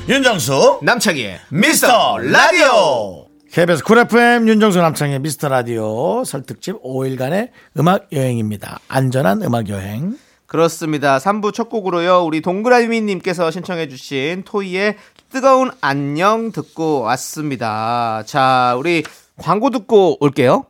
윤정수 0.09 0.79
남창희의 0.81 1.41
미스터 1.49 2.17
라디오 2.17 3.16
KBS 3.57 3.83
쿨 3.83 3.97
FM 3.97 4.47
윤정수 4.47 4.77
남창희의 4.77 5.17
미스터 5.17 5.49
라디오 5.49 6.23
설 6.23 6.44
특집 6.44 6.79
5일간의 6.83 7.49
음악 7.79 8.05
여행입니다. 8.13 8.77
안전한 8.87 9.41
음악 9.41 9.69
여행. 9.69 10.15
그렇습니다. 10.45 11.17
3부 11.17 11.55
첫 11.55 11.67
곡으로요. 11.67 12.23
우리 12.23 12.41
동그라미님께서 12.41 13.49
신청해 13.49 13.87
주신 13.87 14.43
토이의 14.45 14.97
뜨거운 15.31 15.71
안녕 15.81 16.51
듣고 16.51 17.01
왔습니다. 17.01 18.21
자, 18.27 18.75
우리 18.77 19.01
광고 19.37 19.71
듣고 19.71 20.23
올게요. 20.23 20.67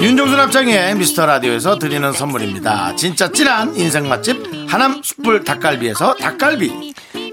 윤정수 0.00 0.36
남창희의 0.36 0.94
미스터 0.94 1.26
라디오에서 1.26 1.80
드리는 1.80 2.12
선물입니다. 2.12 2.94
진짜 2.94 3.32
찐한 3.32 3.74
인생 3.74 4.08
맛집 4.08 4.36
하남 4.68 5.02
숯불 5.02 5.42
닭갈비에서 5.42 6.14
닭갈비. 6.14 6.94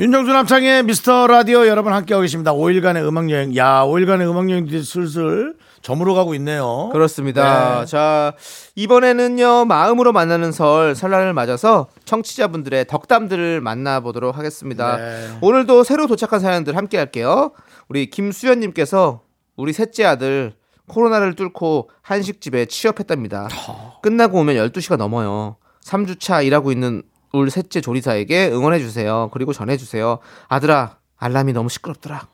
윤정수 0.00 0.32
남창희 0.32 0.84
미스터 0.84 1.26
라디오 1.26 1.66
여러분 1.66 1.92
함께하고 1.92 2.22
계십니다. 2.22 2.54
5일간의 2.54 3.06
음악여행. 3.06 3.54
야, 3.56 3.84
5일간의 3.84 4.30
음악여행들이 4.30 4.82
슬슬 4.82 5.54
저물어 5.82 6.14
가고 6.14 6.34
있네요. 6.36 6.88
그렇습니다. 6.90 7.80
네. 7.80 7.84
자, 7.84 8.32
이번에는요, 8.76 9.66
마음으로 9.66 10.12
만나는 10.12 10.52
설, 10.52 10.94
설날을 10.94 11.34
맞아서 11.34 11.88
청취자분들의 12.06 12.86
덕담들을 12.86 13.60
만나보도록 13.60 14.38
하겠습니다. 14.38 14.96
네. 14.96 15.28
오늘도 15.42 15.84
새로 15.84 16.06
도착한 16.06 16.40
사연들 16.40 16.78
함께 16.78 16.96
할게요. 16.96 17.52
우리 17.90 18.08
김수연님께서 18.08 19.20
우리 19.58 19.74
셋째 19.74 20.06
아들 20.06 20.54
코로나를 20.88 21.34
뚫고 21.34 21.90
한식집에 22.00 22.64
취업했답니다. 22.64 23.48
끝나고 24.00 24.38
오면 24.38 24.56
12시가 24.56 24.96
넘어요. 24.96 25.56
3주차 25.84 26.42
일하고 26.46 26.72
있는 26.72 27.02
울 27.32 27.50
셋째 27.50 27.80
조리사에게 27.80 28.50
응원해주세요. 28.50 29.30
그리고 29.32 29.52
전해주세요. 29.52 30.18
아들아, 30.48 30.96
알람이 31.16 31.52
너무 31.52 31.68
시끄럽더라. 31.68 32.28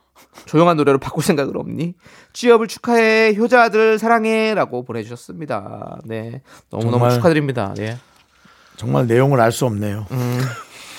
조용한 0.47 0.77
노래로 0.77 0.99
바꿀 0.99 1.23
생각은 1.23 1.57
없니? 1.57 1.95
취업을 2.33 2.69
축하해. 2.69 3.35
효자 3.37 3.65
아들 3.65 3.99
사랑해. 3.99 4.55
라고 4.55 4.85
보내주셨습니다. 4.85 5.99
네. 6.05 6.43
너무너무 6.71 6.93
정말 6.99 7.11
축하드립니다. 7.13 7.75
네. 7.77 7.99
정말 8.77 9.07
내용을 9.07 9.41
알 9.41 9.53
수 9.53 9.67
없네요. 9.67 10.07
음. 10.11 10.41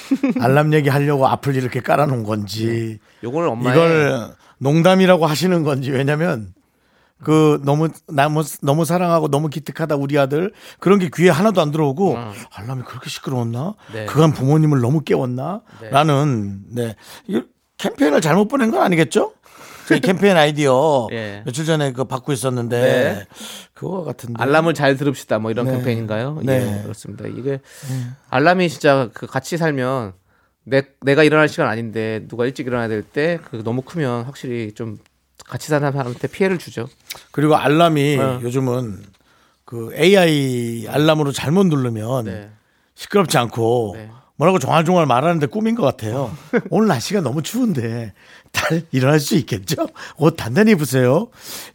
알람 0.39 0.73
얘기 0.73 0.89
하려고 0.89 1.27
앞을 1.27 1.55
이렇게 1.55 1.81
깔아놓은 1.81 2.23
건지 2.23 2.97
요거는 3.23 3.49
엄마의 3.49 3.75
이걸 3.75 4.29
농담이라고 4.59 5.25
하시는 5.25 5.63
건지 5.63 5.91
왜냐면 5.91 6.53
그 7.23 7.59
너무 7.65 7.89
너무 8.07 8.43
너무 8.61 8.85
사랑하고 8.85 9.27
너무 9.29 9.49
기특하다 9.49 9.95
우리 9.95 10.17
아들 10.19 10.53
그런 10.79 10.99
게 10.99 11.09
귀에 11.13 11.29
하나도 11.29 11.61
안 11.61 11.71
들어오고 11.71 12.15
알람이 12.53 12.83
그렇게 12.83 13.09
시끄러웠나? 13.09 13.73
네. 13.91 14.05
그간 14.05 14.33
부모님을 14.33 14.81
너무 14.81 15.01
깨웠나? 15.01 15.61
라는 15.89 16.61
네 16.69 16.95
캠페인을 17.77 18.21
잘못 18.21 18.47
보낸 18.47 18.71
건 18.71 18.81
아니겠죠? 18.81 19.33
저희 19.87 19.99
캠페인 20.01 20.35
아이디어 20.35 21.07
예. 21.13 21.43
며칠 21.45 21.63
전에 21.63 21.93
그 21.93 22.03
받고 22.03 22.33
있었는데 22.33 22.79
네. 22.81 23.25
그거 23.73 24.03
같은데 24.03 24.41
알람을 24.43 24.73
잘 24.73 24.97
들읍시다 24.97 25.39
뭐 25.39 25.49
이런 25.49 25.65
네. 25.65 25.71
캠페인인가요? 25.73 26.39
네. 26.43 26.77
예, 26.79 26.81
그렇습니다. 26.83 27.25
이게 27.27 27.61
알람이 28.29 28.69
진짜 28.69 29.09
그 29.13 29.25
같이 29.27 29.55
살면 29.57 30.13
내, 30.65 30.83
내가 31.01 31.23
일어날 31.23 31.47
시간 31.47 31.67
아닌데 31.69 32.25
누가 32.27 32.45
일찍 32.45 32.67
일어나야 32.67 32.89
될 32.89 33.03
때 33.03 33.39
그 33.49 33.63
너무 33.63 33.81
크면 33.81 34.25
확실히 34.25 34.73
좀 34.73 34.97
같이 35.47 35.69
사는 35.69 35.91
사람한테 35.91 36.27
피해를 36.27 36.57
주죠. 36.57 36.87
그리고 37.31 37.55
알람이 37.55 38.17
어. 38.17 38.39
요즘은 38.43 39.03
그 39.65 39.91
AI 39.95 40.87
알람으로 40.87 41.31
잘못 41.31 41.67
누르면 41.67 42.25
네. 42.25 42.49
시끄럽지 42.95 43.37
않고 43.37 43.93
네. 43.97 44.09
뭐라고 44.35 44.59
종알종알 44.59 45.05
말하는데 45.05 45.47
꿈인 45.47 45.75
것 45.75 45.83
같아요. 45.83 46.35
오늘 46.69 46.87
날씨가 46.87 47.21
너무 47.21 47.41
추운데 47.41 48.13
달 48.51 48.83
일어날 48.91 49.19
수 49.19 49.35
있겠죠? 49.35 49.87
옷 50.17 50.35
단단히 50.35 50.71
입으세요. 50.71 51.29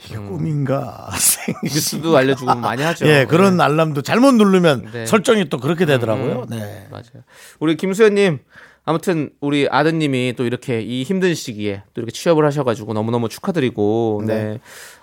이게 0.05 0.17
꿈인가. 0.17 1.11
음. 1.49 1.55
뉴스도 1.65 2.17
알려주고 2.17 2.55
많이 2.55 2.83
하죠. 2.83 3.07
예, 3.07 3.27
그런 3.29 3.57
네. 3.57 3.65
알람도 3.65 4.03
잘못 4.03 4.35
누르면 4.35 4.91
네. 4.93 5.07
설정이 5.07 5.49
또 5.49 5.59
그렇게 5.59 5.87
되더라고요. 5.87 6.47
네. 6.49 6.87
맞아요. 6.91 7.25
우리 7.59 7.77
김수현님 7.77 8.39
아무튼 8.85 9.31
우리 9.41 9.69
아드님이 9.71 10.35
또 10.37 10.45
이렇게 10.45 10.81
이 10.81 11.03
힘든 11.05 11.35
시기에 11.35 11.83
또 11.95 12.01
이렇게 12.01 12.13
취업을 12.13 12.45
하셔가지고 12.45 12.93
너무너무 12.95 13.29
축하드리고 13.29 14.23
네. 14.27 14.61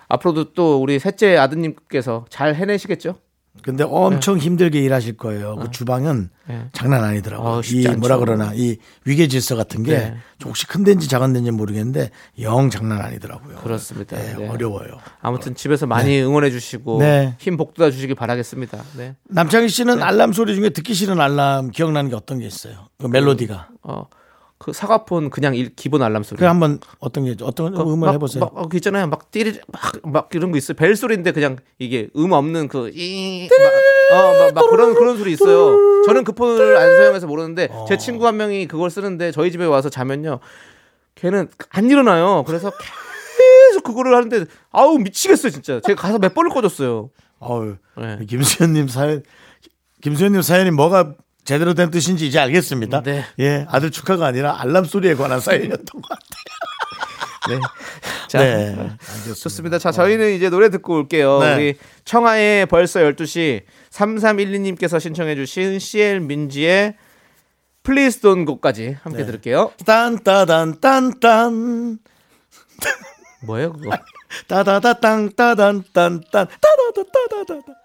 앞으로도 0.08 0.52
또 0.52 0.82
우리 0.82 0.98
셋째 0.98 1.36
아드님께서 1.36 2.26
잘 2.28 2.54
해내시겠죠? 2.54 3.16
근데 3.62 3.84
엄청 3.84 4.38
힘들게 4.38 4.80
일하실 4.80 5.16
거예요. 5.16 5.56
그 5.56 5.70
주방은 5.70 6.30
네. 6.48 6.68
장난 6.72 7.04
아니더라고요. 7.04 7.48
어, 7.48 7.60
이. 7.64 7.86
뭐라 7.98 8.16
그러나 8.18 8.52
이 8.54 8.76
위계 9.04 9.28
질서 9.28 9.54
같은 9.56 9.82
게 9.82 9.98
네. 9.98 10.16
혹시 10.44 10.66
큰 10.66 10.82
데인지 10.82 11.08
작은 11.08 11.32
데인지 11.32 11.50
모르겠는데 11.50 12.10
영 12.40 12.70
장난 12.70 13.00
아니더라고요. 13.02 13.56
그렇습니다. 13.56 14.16
네, 14.16 14.34
네. 14.36 14.48
어려워요. 14.48 14.98
아무튼 15.20 15.54
집에서 15.54 15.86
많이 15.86 16.20
응원해 16.20 16.50
주시고 16.50 17.00
네. 17.00 17.34
힘 17.38 17.56
복돋아 17.56 17.90
주시기 17.90 18.14
바라겠습니다. 18.14 18.82
네. 18.96 19.16
남창희 19.28 19.68
씨는 19.68 20.02
알람 20.02 20.32
소리 20.32 20.54
중에 20.54 20.70
듣기 20.70 20.94
싫은 20.94 21.20
알람 21.20 21.70
기억나는 21.70 22.08
게 22.10 22.16
어떤 22.16 22.38
게 22.38 22.46
있어요? 22.46 22.86
그 22.98 23.06
멜로디가. 23.08 23.68
어, 23.82 24.06
그 24.62 24.74
사과폰 24.74 25.30
그냥 25.30 25.54
일, 25.54 25.74
기본 25.74 26.02
알람 26.02 26.22
소리. 26.22 26.38
그 26.38 26.44
한번 26.44 26.80
어떤 26.98 27.24
게 27.24 27.34
어떤 27.42 27.72
그 27.72 27.80
음을 27.80 28.06
막- 28.06 28.12
해보세요. 28.12 28.44
막, 28.44 28.52
어, 28.54 28.68
그 28.68 28.76
있잖아요. 28.76 29.06
막 29.06 29.30
띠리 29.30 29.58
막, 29.68 29.80
막 30.02 30.28
이런 30.34 30.52
거 30.52 30.58
있어요. 30.58 30.76
벨 30.76 30.94
소리인데 30.96 31.32
그냥 31.32 31.56
이게 31.78 32.08
음 32.14 32.32
없는 32.32 32.68
그이 32.68 33.48
어, 34.12 34.14
막, 34.38 34.52
막 34.54 34.70
그런 34.70 34.92
그런 34.92 35.16
소리 35.16 35.32
있어요. 35.32 36.04
저는 36.04 36.24
그 36.24 36.32
폰을 36.32 36.76
안 36.76 36.94
사용해서 36.94 37.26
모르는데 37.26 37.68
어. 37.70 37.86
제 37.88 37.96
친구 37.96 38.26
한 38.26 38.36
명이 38.36 38.68
그걸 38.68 38.90
쓰는데 38.90 39.32
저희 39.32 39.50
집에 39.50 39.64
와서 39.64 39.88
자면요. 39.88 40.40
걔는 41.14 41.48
안 41.70 41.88
일어나요. 41.88 42.44
그래서 42.46 42.70
계속 43.70 43.82
그거를 43.82 44.14
하는데 44.14 44.44
아우 44.72 44.98
미치겠어요, 44.98 45.52
진짜. 45.52 45.80
제가 45.80 46.02
가서 46.02 46.18
몇 46.18 46.34
번을 46.34 46.50
꺼줬어요. 46.50 47.08
어우, 47.38 47.76
네. 47.96 48.18
김수현님 48.28 48.88
사연, 48.88 49.22
김수현님 50.02 50.42
사연이 50.42 50.70
뭐가 50.70 51.14
제대로 51.44 51.74
된 51.74 51.90
뜻인지 51.90 52.26
이제 52.26 52.38
알겠습니다. 52.38 53.02
네. 53.02 53.24
예, 53.38 53.66
아들 53.68 53.90
축하가 53.90 54.26
아니라 54.26 54.60
알람 54.60 54.84
소리에 54.84 55.14
관한 55.14 55.40
사연이었던 55.40 55.84
것 55.84 56.08
같아요. 56.08 56.30
네. 57.48 57.58
자, 58.28 58.38
네, 58.38 58.54
알겠습니다. 58.76 59.34
좋습니다. 59.34 59.78
자, 59.78 59.90
저희는 59.90 60.34
이제 60.34 60.50
노래 60.50 60.70
듣고 60.70 60.94
올게요. 60.94 61.40
네. 61.40 61.54
우리 61.54 61.78
청하의 62.04 62.66
벌써 62.66 63.00
12시 63.00 63.62
3312님께서 63.90 65.00
신청해 65.00 65.34
주신 65.34 65.78
CL 65.78 66.20
민지의 66.20 66.94
Please 67.82 68.20
Don't 68.20 68.44
Go까지 68.44 68.98
함께 69.02 69.24
들을게요. 69.24 69.72
딴따단 69.86 70.80
딴딴 70.80 71.98
뭐예요, 73.42 73.72
그거? 73.72 73.90
따다다 74.46 74.94
땅 75.00 75.30
따단 75.34 75.82
딴딴 75.92 76.20
따다다다다다 76.30 77.79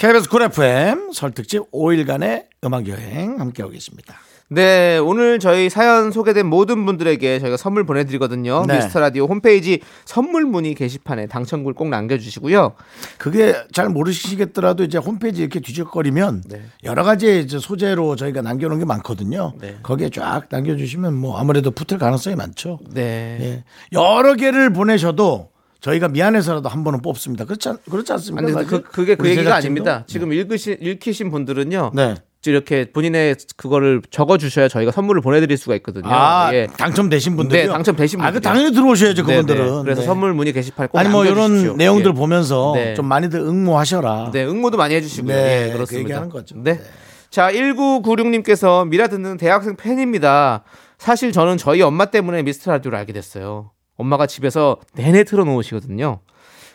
KBS 0.00 0.30
쿨 0.30 0.40
FM 0.44 1.12
설특집 1.12 1.70
5일간의 1.72 2.44
음악 2.64 2.88
여행 2.88 3.38
함께하고 3.38 3.70
계십니다. 3.70 4.14
네, 4.48 4.96
오늘 4.96 5.38
저희 5.38 5.68
사연 5.68 6.10
소개된 6.10 6.46
모든 6.46 6.86
분들에게 6.86 7.38
저희가 7.38 7.58
선물 7.58 7.84
보내드리거든요. 7.84 8.64
네. 8.66 8.76
미스터 8.76 8.98
라디오 8.98 9.26
홈페이지 9.26 9.80
선물 10.06 10.46
문의 10.46 10.74
게시판에 10.74 11.26
당첨글 11.26 11.74
꼭 11.74 11.90
남겨주시고요. 11.90 12.72
그게 13.18 13.54
잘 13.74 13.90
모르시겠더라도 13.90 14.84
이제 14.84 14.96
홈페이지 14.96 15.42
이렇게 15.42 15.60
뒤적거리면 15.60 16.44
네. 16.48 16.62
여러 16.84 17.04
가지 17.04 17.40
이제 17.40 17.58
소재로 17.58 18.16
저희가 18.16 18.40
남겨놓은 18.40 18.78
게 18.78 18.86
많거든요. 18.86 19.52
네. 19.60 19.76
거기에 19.82 20.08
쫙 20.08 20.44
남겨주시면 20.48 21.14
뭐 21.14 21.38
아무래도 21.38 21.72
붙을 21.72 21.98
가능성이 21.98 22.36
많죠. 22.36 22.78
네. 22.90 23.36
예. 23.42 23.64
여러 23.92 24.34
개를 24.34 24.72
보내셔도 24.72 25.50
저희가 25.80 26.08
미안해서라도 26.08 26.68
한 26.68 26.84
번은 26.84 27.00
뽑습니다. 27.02 27.44
그렇지, 27.44 27.68
않, 27.68 27.78
그렇지 27.90 28.12
않습니까? 28.12 28.58
아니? 28.58 28.66
그, 28.68 28.82
그게 28.82 29.14
그 29.14 29.28
얘기가? 29.28 29.54
아닙니다. 29.54 30.04
지금 30.06 30.32
읽으신, 30.32 30.76
읽히신 30.80 31.30
분들은요. 31.30 31.92
네. 31.94 32.14
이렇게 32.46 32.90
본인의 32.90 33.36
그거를 33.56 34.00
적어 34.10 34.38
주셔야 34.38 34.68
저희가 34.68 34.92
선물을 34.92 35.20
보내드릴 35.20 35.58
수가 35.58 35.74
있거든요. 35.76 36.08
아, 36.08 36.50
예. 36.54 36.66
당첨되신 36.66 37.36
분들. 37.36 37.58
네, 37.58 37.66
당첨되신 37.66 38.18
아, 38.20 38.32
그. 38.32 38.40
당연히 38.40 38.72
들어오셔야죠, 38.72 39.26
네, 39.26 39.34
그분들은. 39.34 39.64
네. 39.64 39.82
그래서 39.82 40.00
네. 40.00 40.06
선물 40.06 40.32
문의 40.32 40.54
게시판에 40.54 40.88
꼭 40.88 40.98
아니 40.98 41.10
뭐. 41.10 41.26
이런 41.26 41.76
내용들 41.76 42.12
예. 42.12 42.14
보면서 42.14 42.72
네. 42.74 42.94
좀 42.94 43.06
많이들 43.06 43.40
응모하셔라. 43.40 44.30
네, 44.32 44.44
응모도 44.46 44.78
많이 44.78 44.94
해주시고요. 44.94 45.34
네, 45.34 45.64
예, 45.64 45.66
그 45.68 45.74
그렇습니다. 45.74 46.00
얘기하는 46.00 46.28
거죠. 46.30 46.54
네. 46.56 46.78
네. 46.78 46.84
자, 47.28 47.52
1996님께서 47.52 48.88
미라 48.88 49.08
듣는 49.08 49.36
대학생 49.36 49.76
팬입니다. 49.76 50.64
사실 50.96 51.32
저는 51.32 51.58
저희 51.58 51.82
엄마 51.82 52.06
때문에 52.06 52.42
미스터 52.42 52.72
라디오를 52.72 52.98
알게 52.98 53.12
됐어요. 53.12 53.70
엄마가 54.00 54.26
집에서 54.26 54.78
내내 54.94 55.24
틀어놓으시거든요. 55.24 56.20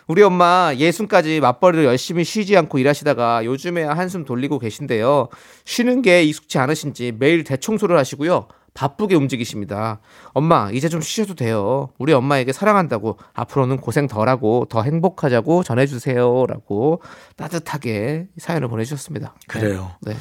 우리 0.06 0.22
엄마 0.22 0.72
예순까지 0.76 1.40
맞벌이를 1.40 1.84
열심히 1.84 2.22
쉬지 2.22 2.56
않고 2.56 2.78
일하시다가 2.78 3.44
요즘에야 3.44 3.92
한숨 3.92 4.24
돌리고 4.24 4.60
계신데요. 4.60 5.28
쉬는 5.64 6.02
게 6.02 6.22
익숙치 6.22 6.58
않으신지 6.58 7.12
매일 7.18 7.42
대청소를 7.42 7.98
하시고요. 7.98 8.46
바쁘게 8.74 9.16
움직이십니다. 9.16 10.00
엄마, 10.32 10.70
이제 10.70 10.88
좀 10.88 11.00
쉬셔도 11.00 11.34
돼요. 11.34 11.88
우리 11.98 12.12
엄마에게 12.12 12.52
사랑한다고 12.52 13.18
앞으로는 13.32 13.78
고생 13.78 14.06
덜하고 14.06 14.66
더 14.68 14.82
행복하자고 14.82 15.64
전해주세요. 15.64 16.46
라고 16.46 17.02
따뜻하게 17.36 18.28
사연을 18.36 18.68
보내주셨습니다. 18.68 19.34
그래요. 19.48 19.92
네. 20.02 20.14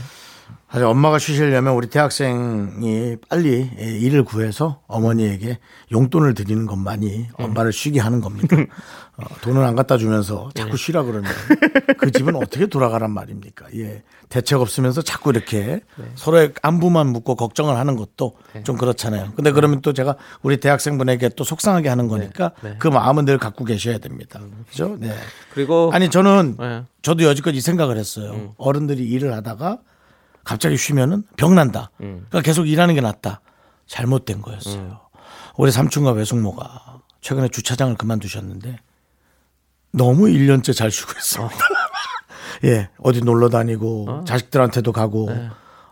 사실 0.75 0.87
엄마가 0.87 1.19
쉬시려면 1.19 1.73
우리 1.73 1.87
대학생이 1.87 3.15
빨리 3.29 3.71
예, 3.79 3.97
일을 3.97 4.25
구해서 4.25 4.81
어머니에게 4.87 5.57
용돈을 5.93 6.33
드리는 6.33 6.65
것만이 6.65 7.27
엄마를 7.35 7.71
쉬게 7.71 8.01
하는 8.01 8.19
겁니다. 8.19 8.57
어, 9.15 9.23
돈을 9.39 9.63
안 9.63 9.77
갖다 9.77 9.97
주면서 9.97 10.49
자꾸 10.53 10.75
쉬라 10.75 11.03
그러면 11.03 11.31
그 11.97 12.11
집은 12.11 12.35
어떻게 12.35 12.67
돌아가란 12.67 13.11
말입니까? 13.11 13.67
예. 13.75 14.03
대책 14.27 14.59
없으면서 14.59 15.01
자꾸 15.01 15.29
이렇게 15.29 15.79
서로의 16.15 16.51
안부만 16.61 17.07
묻고 17.07 17.35
걱정을 17.35 17.77
하는 17.77 17.95
것도 17.95 18.35
좀 18.65 18.75
그렇잖아요. 18.75 19.31
근데 19.33 19.53
그러면 19.53 19.79
또 19.79 19.93
제가 19.93 20.17
우리 20.41 20.57
대학생분에게 20.57 21.29
또 21.37 21.45
속상하게 21.45 21.87
하는 21.87 22.09
거니까 22.09 22.51
그 22.79 22.89
마음은 22.89 23.23
늘 23.23 23.37
갖고 23.37 23.63
계셔야 23.63 23.97
됩니다. 23.99 24.41
그죠? 24.69 24.97
네. 24.99 25.15
그리고 25.53 25.89
아니 25.93 26.09
저는 26.09 26.57
네. 26.59 26.83
저도 27.01 27.23
여지껏 27.23 27.55
이 27.55 27.61
생각을 27.61 27.95
했어요. 27.95 28.55
어른들이 28.57 29.05
일을 29.05 29.31
하다가 29.31 29.79
갑자기 30.45 30.77
쉬면은 30.77 31.23
병 31.35 31.55
난다. 31.55 31.89
그러니까 31.97 32.41
계속 32.41 32.67
일하는 32.67 32.95
게 32.95 33.01
낫다. 33.01 33.41
잘못된 33.87 34.41
거였어요. 34.41 35.01
우리 35.57 35.71
삼촌과 35.71 36.11
외숙모가 36.11 37.01
최근에 37.21 37.49
주차장을 37.49 37.95
그만두셨는데 37.95 38.79
너무 39.91 40.25
1년째 40.27 40.75
잘 40.75 40.91
쉬고 40.91 41.11
있습니다. 41.17 41.55
예, 42.65 42.89
어디 42.99 43.21
놀러 43.21 43.49
다니고 43.49 44.23
자식들한테도 44.25 44.91
가고 44.91 45.29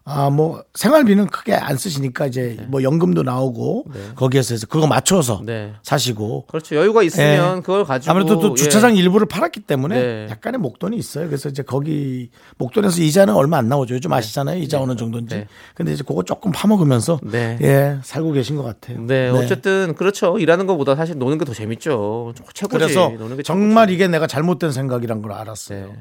아, 0.05 0.29
뭐 0.29 0.63
생활비는 0.73 1.27
크게 1.27 1.53
안 1.53 1.77
쓰시니까 1.77 2.27
이제 2.27 2.57
뭐 2.67 2.83
연금도 2.83 3.23
나오고 3.23 3.85
거기에서 4.15 4.53
해서 4.53 4.67
그거 4.67 4.85
맞춰서 4.85 5.41
네. 5.45 5.71
사시고 5.81 6.45
그렇죠. 6.47 6.75
여유가 6.75 7.03
있으면 7.03 7.57
예. 7.57 7.61
그걸 7.61 7.85
가지고 7.85 8.11
아무래도 8.11 8.39
또 8.39 8.49
예. 8.51 8.55
주차장 8.55 8.97
일부를 8.97 9.27
팔았기 9.27 9.61
때문에 9.61 9.95
네. 10.01 10.27
약간의 10.29 10.59
목돈이 10.59 10.97
있어요. 10.97 11.27
그래서 11.27 11.47
이제 11.47 11.63
거기 11.63 12.31
목돈에서 12.57 13.01
이자는 13.01 13.33
얼마 13.33 13.57
안 13.57 13.69
나오죠. 13.69 13.95
요즘 13.95 14.11
아시잖아요. 14.11 14.57
이자 14.59 14.81
어느 14.81 14.97
정도인지. 14.97 15.35
네. 15.35 15.47
근데 15.73 15.93
이제 15.93 16.03
그거 16.05 16.23
조금 16.23 16.51
파먹으면서 16.51 17.19
네. 17.23 17.57
예 17.61 17.97
살고 18.03 18.33
계신 18.33 18.57
것 18.57 18.63
같아요. 18.63 18.99
네, 19.05 19.29
어쨌든 19.29 19.95
그렇죠. 19.95 20.37
일하는 20.37 20.65
것보다 20.67 20.95
사실 20.95 21.17
노는 21.17 21.37
게 21.37 21.43
더 21.43 21.53
재밌죠. 21.53 22.33
최고지. 22.53 22.77
그래서 22.77 23.09
노는 23.17 23.37
게 23.37 23.43
정말. 23.43 23.89
이게 23.89 24.07
내가 24.07 24.27
잘못된 24.27 24.71
생각이란 24.71 25.21
걸 25.21 25.33
알았어요. 25.33 25.93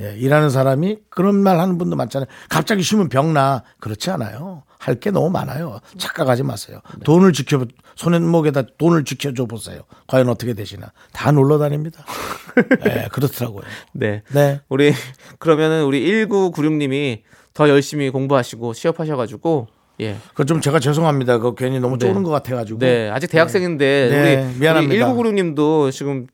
네. 0.00 0.12
예, 0.14 0.16
일하는 0.18 0.48
사람이 0.50 0.98
그런 1.10 1.36
말 1.42 1.60
하는 1.60 1.76
분도 1.78 1.94
많잖아요. 1.96 2.26
갑자기 2.48 2.82
쉬면 2.82 3.08
병나. 3.08 3.62
그렇지 3.80 4.10
않아요. 4.10 4.62
할 4.78 4.98
게 4.98 5.10
너무 5.10 5.28
많아요. 5.28 5.80
착각하지 5.98 6.42
마세요. 6.42 6.80
돈을 7.04 7.34
지켜, 7.34 7.66
손목에다 7.96 8.62
돈을 8.78 9.04
지켜줘 9.04 9.44
보세요. 9.44 9.82
과연 10.06 10.28
어떻게 10.30 10.54
되시나. 10.54 10.90
다 11.12 11.30
놀러 11.32 11.58
다닙니다. 11.58 12.02
예, 12.88 13.08
그렇더라고요. 13.12 13.62
네. 13.92 14.22
네. 14.32 14.60
우리 14.70 14.94
그러면은 15.38 15.84
우리 15.84 16.02
1996님이 16.26 17.20
더 17.52 17.68
열심히 17.68 18.08
공부하시고 18.08 18.72
취업하셔가지고 18.72 19.68
예. 20.00 20.16
그거 20.30 20.44
좀 20.44 20.62
제가 20.62 20.80
죄송합니다. 20.80 21.36
그거 21.36 21.54
괜히 21.54 21.78
너무 21.78 21.98
네. 21.98 22.06
쪼는 22.06 22.22
것 22.22 22.30
같아가지고. 22.30 22.78
네, 22.78 23.10
아직 23.10 23.26
대학생인데 23.28 24.08
네, 24.10 24.20
우리 24.48 24.58
미안합니다. 24.60 24.94
우리 24.94 25.14
1996님도 25.14 25.92
지금 25.92 26.26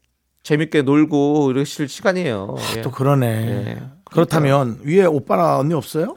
재밌게 0.46 0.82
놀고 0.82 1.50
이러실 1.50 1.88
시간이에요. 1.88 2.54
예. 2.76 2.80
또 2.80 2.92
그러네. 2.92 3.44
네. 3.44 3.78
그렇다면 4.04 4.78
위에 4.84 5.04
오빠나 5.04 5.58
언니 5.58 5.74
없어요? 5.74 6.14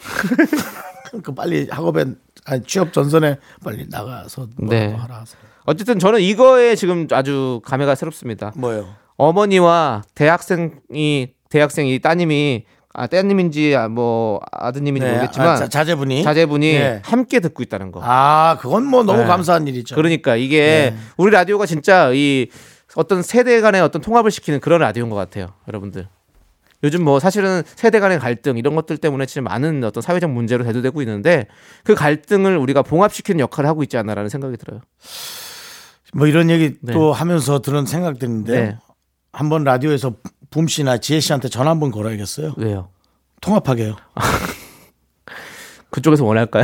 그 1.23 1.33
빨리 1.33 1.67
학업에 1.67 2.05
아니, 2.45 2.63
취업 2.63 2.93
전선에 2.93 3.37
빨리 3.63 3.87
나가서 3.89 4.49
뭐라고 4.57 4.69
네. 4.69 4.93
하라 4.93 5.21
하세요. 5.21 5.41
어쨌든 5.65 5.97
저는 5.97 6.21
이거에 6.21 6.75
지금 6.75 7.07
아주 7.11 7.59
감회가 7.65 7.95
새롭습니다. 7.95 8.53
뭐요? 8.55 8.87
어머니와 9.17 10.03
대학생이 10.13 11.33
대학생이 11.49 11.97
따님이 11.97 12.65
아 12.93 13.07
따님인지 13.07 13.75
아, 13.75 13.87
뭐 13.87 14.39
아드님인지 14.51 15.07
모르겠지만 15.07 15.47
아, 15.47 15.55
자, 15.55 15.67
자제분이 15.67 16.21
자제분이 16.21 16.71
네. 16.73 17.01
함께 17.03 17.39
듣고 17.39 17.63
있다는 17.63 17.91
거. 17.91 17.99
아 18.03 18.57
그건 18.59 18.85
뭐 18.85 19.01
너무 19.01 19.21
네. 19.21 19.25
감사한 19.25 19.67
일이죠. 19.67 19.95
그러니까 19.95 20.35
이게 20.35 20.93
네. 20.93 20.97
우리 21.17 21.31
라디오가 21.31 21.65
진짜 21.65 22.11
이 22.13 22.49
어떤 22.95 23.21
세대 23.21 23.62
간의 23.62 23.82
어떤 23.82 24.02
통합을 24.02 24.32
시키는 24.32 24.60
그런 24.60 24.82
라디오인 24.82 25.10
것 25.10 25.15
같아요, 25.15 25.54
여러분들. 25.67 26.08
요즘 26.84 27.04
뭐 27.04 27.19
사실은 27.19 27.62
세대 27.65 27.99
간의 27.99 28.19
갈등 28.19 28.58
이런 28.58 28.73
것들 28.75 28.97
때문에 28.97 29.25
진짜 29.25 29.41
많은 29.41 29.84
어떤 29.84 30.02
사회적 30.02 30.30
문제로 30.30 30.63
대두되고 30.63 31.02
있는데 31.02 31.47
그 31.84 31.93
갈등을 31.93 32.58
우리가 32.58 32.84
봉합시키는 32.84 33.39
역할을 33.41 33.69
하고 33.69 33.84
있지 33.84 33.97
않나라는 33.97 34.30
생각이 34.30 34.56
들어요. 34.58 34.80
뭐 36.13 36.28
이런 36.28 36.49
얘기 36.49 36.75
네. 36.82 36.93
또 36.93 37.12
하면서 37.12 37.60
들은 37.60 37.86
생각들인데 37.86 38.62
네. 38.62 38.78
한번 39.34 39.63
라디오에서 39.63 40.15
붐 40.49 40.67
씨나 40.67 40.97
지혜 40.99 41.19
씨한테 41.19 41.49
전화 41.49 41.69
한번 41.69 41.91
걸어야겠어요. 41.91 42.54
왜요? 42.58 42.89
통합하게요. 43.41 43.95
그쪽에서 45.91 46.23
원할까요? 46.23 46.63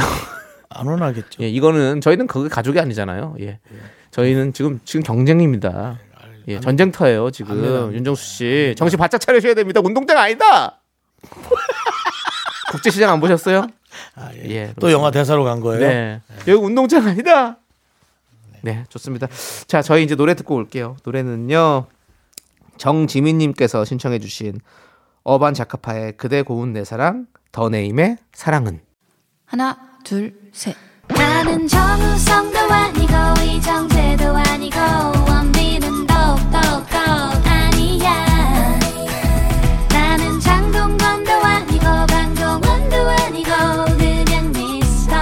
안 0.70 0.88
원하겠죠. 0.88 1.44
예, 1.44 1.50
이거는 1.50 2.02
저희는 2.02 2.28
그게 2.28 2.50
가족이 2.50 2.80
아니잖아요. 2.80 3.36
예. 3.42 3.60
저희는 4.12 4.54
지금 4.54 4.80
지금 4.86 5.04
경쟁입니다. 5.04 6.00
예, 6.48 6.60
전쟁터예요, 6.60 7.32
지금. 7.32 7.94
윤정수 7.94 8.24
씨. 8.24 8.76
정신 8.78 8.98
바짝 9.00 9.20
차리셔야 9.20 9.54
됩니다. 9.54 9.82
운동장 9.84 10.18
아니다. 10.18 10.80
국제시장 12.72 13.12
안 13.12 13.20
보셨어요? 13.20 13.68
아, 14.16 14.32
예. 14.36 14.50
예. 14.50 14.74
또 14.80 14.92
영화 14.92 15.12
대사로 15.12 15.44
간 15.44 15.60
거예요. 15.62 15.80
네. 15.80 16.22
여기 16.48 16.54
운동장 16.54 17.08
아니다. 17.08 17.58
네, 18.62 18.84
좋습니다. 18.90 19.28
자, 19.68 19.82
저희 19.82 20.04
이제 20.04 20.16
노래 20.16 20.34
듣고 20.34 20.56
올게요. 20.56 20.98
노래는요. 21.04 21.86
정지민 22.78 23.38
님께서 23.38 23.86
신청해 23.86 24.20
주신 24.20 24.60
어반 25.24 25.54
자카파의 25.54 26.18
그대 26.18 26.42
고운 26.42 26.74
내 26.74 26.84
사랑, 26.84 27.28
더 27.52 27.70
네임의 27.70 28.18
사랑은. 28.34 28.82
하나, 29.46 29.78
둘, 30.04 30.34
셋. 30.52 30.76
나는 31.08 31.68
정우성도 31.68 32.58
아니고 32.60 33.14
이정재도 33.44 34.26
아니고 34.36 34.80
원빈은 35.30 36.08
더욱더 36.62 36.98
아니야. 37.50 38.80
나는 39.90 40.40
장동건도 40.40 41.32
아니고 41.32 41.86
강동원도 42.08 42.96
아니고 43.10 43.50
그냥 43.98 44.52
미스터 44.52 45.16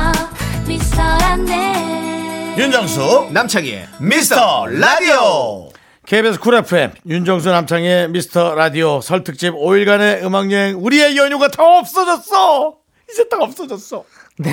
미스터란데. 0.67 2.55
윤정수 2.57 3.29
남창희의 3.31 3.87
미스터 3.99 4.65
라디오. 4.67 5.69
KBS 6.05 6.39
쿨 6.39 6.55
FM 6.55 6.91
윤정수 7.07 7.49
남창희 7.49 8.09
미스터 8.09 8.55
라디오 8.55 8.99
설 9.01 9.23
특집 9.23 9.53
5일간의 9.53 10.23
음악여행 10.25 10.77
우리의 10.83 11.15
연휴가 11.15 11.47
다 11.47 11.63
없어졌어! 11.79 12.75
이제 13.09 13.27
다 13.29 13.37
없어졌어 13.39 14.03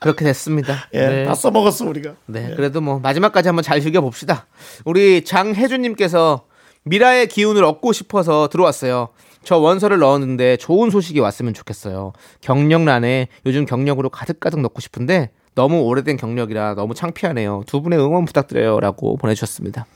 그렇게 0.00 0.24
됐습니다. 0.24 0.88
예, 0.94 1.06
네. 1.06 1.24
다 1.24 1.34
써먹었어 1.34 1.86
우리가 1.86 2.14
네, 2.26 2.52
그래도 2.54 2.80
뭐 2.80 2.98
마지막까지 3.00 3.48
한번 3.48 3.62
잘 3.62 3.80
즐겨 3.80 4.00
봅시다. 4.00 4.46
우리 4.84 5.24
장혜준님께서 5.24 6.44
미라의 6.84 7.28
기운을 7.28 7.64
얻고 7.64 7.92
싶어서 7.92 8.48
들어왔어요. 8.48 9.08
저 9.44 9.56
원서를 9.56 9.98
넣었는데 9.98 10.56
좋은 10.56 10.90
소식이 10.90 11.20
왔으면 11.20 11.54
좋겠어요. 11.54 12.12
경력란에 12.40 13.28
요즘 13.46 13.66
경력으로 13.66 14.10
가득가득 14.10 14.60
넣고 14.60 14.80
싶은데 14.80 15.30
너무 15.54 15.80
오래된 15.82 16.16
경력이라 16.16 16.74
너무 16.74 16.94
창피하네요. 16.94 17.64
두 17.66 17.82
분의 17.82 17.98
응원 17.98 18.24
부탁드려요라고 18.24 19.16
보내주셨습니다. 19.16 19.86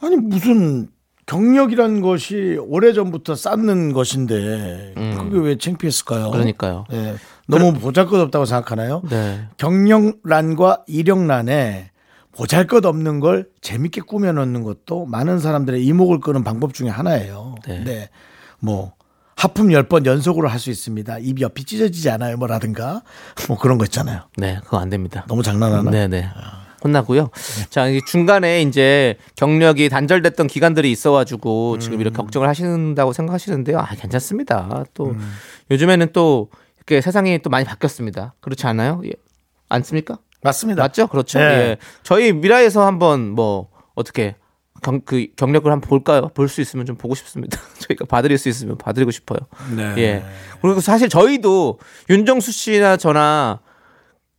아니 0.00 0.16
무슨 0.16 0.88
경력이란 1.30 2.00
것이 2.00 2.58
오래전부터 2.60 3.36
쌓는 3.36 3.92
것인데 3.92 4.94
그게 4.96 5.38
왜 5.38 5.56
창피했을까요? 5.56 6.26
음. 6.26 6.30
그러니까요. 6.32 6.86
예, 6.92 7.14
너무 7.46 7.72
보잘것없다고 7.74 8.46
생각하나요? 8.46 9.00
네. 9.08 9.46
경력란과 9.56 10.82
이력란에 10.88 11.92
보잘것없는 12.32 13.20
걸 13.20 13.46
재밌게 13.60 14.00
꾸며놓는 14.00 14.64
것도 14.64 15.06
많은 15.06 15.38
사람들의 15.38 15.84
이목을 15.86 16.18
끄는 16.18 16.42
방법 16.42 16.74
중에 16.74 16.88
하나예요. 16.88 17.54
네. 17.64 17.84
네. 17.84 18.08
뭐 18.58 18.94
하품 19.36 19.68
10번 19.68 20.06
연속으로 20.06 20.48
할 20.48 20.58
수 20.58 20.68
있습니다. 20.70 21.18
입 21.20 21.40
옆이 21.40 21.62
찢어지지 21.64 22.10
않아요. 22.10 22.38
뭐라든가 22.38 23.02
뭐 23.46 23.56
그런 23.56 23.78
거 23.78 23.84
있잖아요. 23.84 24.22
네, 24.36 24.58
그거 24.64 24.78
안 24.78 24.90
됩니다. 24.90 25.24
너무 25.28 25.44
장난하나? 25.44 25.90
네네. 25.92 26.28
혼나고요. 26.82 27.30
자, 27.68 27.88
이 27.88 28.00
중간에 28.06 28.62
이제 28.62 29.16
경력이 29.36 29.88
단절됐던 29.88 30.46
기간들이 30.46 30.90
있어가지고 30.90 31.78
지금 31.78 32.00
이렇게 32.00 32.16
걱정을 32.16 32.48
하신다고 32.48 33.12
생각하시는데요. 33.12 33.78
아, 33.78 33.86
괜찮습니다. 33.94 34.84
또 34.94 35.14
요즘에는 35.70 36.08
또 36.12 36.50
이렇게 36.76 37.00
세상이 37.00 37.40
또 37.42 37.50
많이 37.50 37.64
바뀌었습니다. 37.64 38.34
그렇지 38.40 38.66
않아요? 38.66 39.02
예. 39.04 39.10
않습니까? 39.68 40.18
맞습니다. 40.42 40.82
맞죠? 40.82 41.06
그렇죠. 41.06 41.38
네. 41.38 41.44
예. 41.44 41.76
저희 42.02 42.32
미라에서 42.32 42.86
한번 42.86 43.28
뭐 43.30 43.68
어떻게 43.94 44.36
경, 44.82 45.02
그 45.02 45.26
경력을 45.36 45.70
한번 45.70 45.86
볼까요? 45.88 46.28
볼 46.34 46.48
수 46.48 46.62
있으면 46.62 46.86
좀 46.86 46.96
보고 46.96 47.14
싶습니다. 47.14 47.60
저희가 47.80 48.06
봐드릴 48.06 48.38
수 48.38 48.48
있으면 48.48 48.78
봐드리고 48.78 49.10
싶어요. 49.10 49.38
네. 49.76 49.94
예. 49.98 50.24
그리고 50.62 50.80
사실 50.80 51.10
저희도 51.10 51.78
윤정수 52.08 52.50
씨나 52.52 52.96
저나 52.96 53.60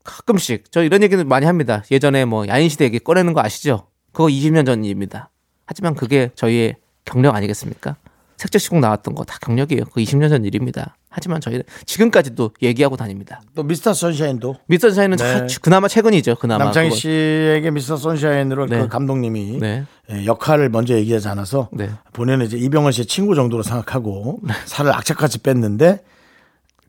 가끔씩 0.03 0.71
저 0.71 0.83
이런 0.83 1.03
얘기는 1.03 1.27
많이 1.27 1.45
합니다. 1.45 1.83
예전에 1.91 2.25
뭐 2.25 2.47
야인시대 2.47 2.85
얘기 2.85 2.99
꺼내는 2.99 3.33
거 3.33 3.41
아시죠? 3.41 3.87
그거 4.11 4.25
20년 4.27 4.65
전 4.65 4.83
일입니다. 4.83 5.29
하지만 5.65 5.95
그게 5.95 6.31
저희의 6.35 6.75
경력 7.05 7.35
아니겠습니까? 7.35 7.95
색조시국 8.37 8.79
나왔던 8.79 9.13
거 9.13 9.23
다 9.23 9.37
경력이에요. 9.39 9.83
그 9.93 10.01
20년 10.01 10.29
전 10.29 10.43
일입니다. 10.43 10.95
하지만 11.09 11.39
저희는 11.41 11.63
지금까지도 11.85 12.51
얘기하고 12.63 12.97
다닙니다. 12.97 13.41
또 13.53 13.61
미스터 13.61 13.93
선샤인도 13.93 14.55
미스터 14.65 14.89
샤인은 14.89 15.17
네. 15.17 15.47
차- 15.47 15.59
그나마 15.61 15.87
최근이죠. 15.87 16.35
그나마. 16.37 16.63
남창희 16.65 16.89
그건. 16.89 16.99
씨에게 16.99 17.69
미스터 17.69 17.97
선샤인으로 17.97 18.65
네. 18.65 18.79
그 18.79 18.87
감독님이 18.87 19.59
네. 19.59 19.83
예, 20.11 20.25
역할을 20.25 20.69
먼저 20.69 20.95
얘기하지 20.95 21.27
않아서 21.27 21.69
네. 21.71 21.91
본인은 22.13 22.45
이제 22.47 22.57
이병헌 22.57 22.93
씨의 22.93 23.05
친구 23.05 23.35
정도로 23.35 23.61
생각하고 23.61 24.39
살을 24.65 24.91
악착같이 24.95 25.39
뺐는데 25.39 26.01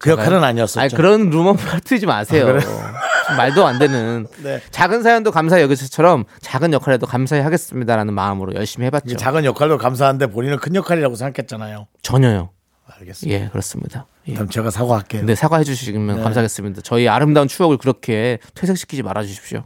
그 0.03 0.11
역할은 0.11 0.43
아니었었죠. 0.45 0.81
아니 0.81 0.93
그런 0.95 1.31
루머 1.31 1.55
퍼뜨리지 1.55 2.07
마세요. 2.07 2.43
아, 2.49 2.53
그래? 2.53 2.61
좀 2.61 3.37
말도 3.37 3.67
안 3.67 3.79
되는 3.79 4.27
네. 4.43 4.61
작은 4.71 5.03
사연도 5.03 5.31
감사히 5.31 5.63
여기서처럼 5.63 6.25
작은 6.41 6.73
역할에도 6.73 7.07
감사히 7.07 7.41
하겠습니다라는 7.43 8.13
마음으로 8.13 8.55
열심히 8.55 8.87
해봤죠. 8.87 9.17
작은 9.17 9.45
역할도 9.45 9.79
감사한데 9.79 10.27
본인은 10.27 10.59
큰 10.59 10.75
역할이라고 10.75 11.15
생각했잖아요. 11.15 11.87
전혀요. 12.03 12.51
알겠습니다. 12.99 13.41
예, 13.45 13.49
그렇습니다. 13.49 14.07
예. 14.29 14.35
그럼 14.35 14.49
제가 14.51 14.71
사과할게요. 14.71 15.25
네, 15.25 15.35
사과해 15.35 15.65
주시면 15.65 16.23
감사하겠습니다. 16.23 16.83
저희 16.83 17.09
아름다운 17.09 17.49
추억을 17.49 17.79
그렇게 17.79 18.39
퇴색시키지 18.55 19.03
말아 19.03 19.23
주십시오. 19.23 19.65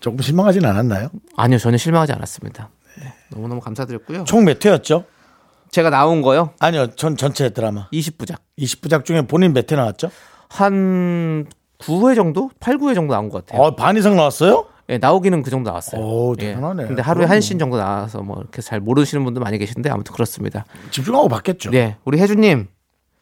조금 0.00 0.18
실망하진 0.20 0.64
않았나요? 0.64 1.10
아니요, 1.36 1.58
전혀 1.58 1.76
실망하지 1.76 2.12
않았습니다. 2.12 2.70
네, 3.00 3.12
너무너무 3.30 3.60
감사드렸고요. 3.60 4.24
총 4.24 4.44
몇 4.44 4.64
회였죠? 4.64 5.04
제가 5.72 5.88
나온 5.90 6.20
거요. 6.22 6.50
아니요, 6.60 6.88
전 6.94 7.16
전체 7.16 7.48
드라마 7.50 7.88
20부작. 7.92 8.36
20부작 8.58 9.04
중에 9.04 9.22
본인 9.22 9.52
몇 9.54 9.72
회 9.72 9.76
나왔죠? 9.76 10.10
한 10.50 11.46
9회 11.78 12.14
정도? 12.14 12.50
8, 12.60 12.76
9회 12.76 12.94
정도 12.94 13.14
나온 13.14 13.30
것 13.30 13.44
같아요. 13.46 13.60
어, 13.62 13.74
반 13.74 13.96
이상 13.96 14.14
나왔어요? 14.14 14.66
예, 14.90 14.98
나오기는 14.98 15.42
그 15.42 15.50
정도 15.50 15.70
나왔어요. 15.70 16.00
오, 16.02 16.34
예. 16.40 16.48
대단하네. 16.48 16.86
근데 16.86 17.00
하루에 17.00 17.24
한씬 17.24 17.58
정도 17.58 17.78
나와서 17.78 18.20
뭐 18.20 18.38
이렇게 18.38 18.60
잘 18.60 18.80
모르시는 18.80 19.24
분들 19.24 19.40
많이 19.40 19.56
계신데 19.56 19.88
아무튼 19.88 20.12
그렇습니다. 20.12 20.66
집중하고 20.90 21.28
봤겠죠. 21.28 21.70
네, 21.70 21.96
우리 22.04 22.18
혜주님, 22.20 22.68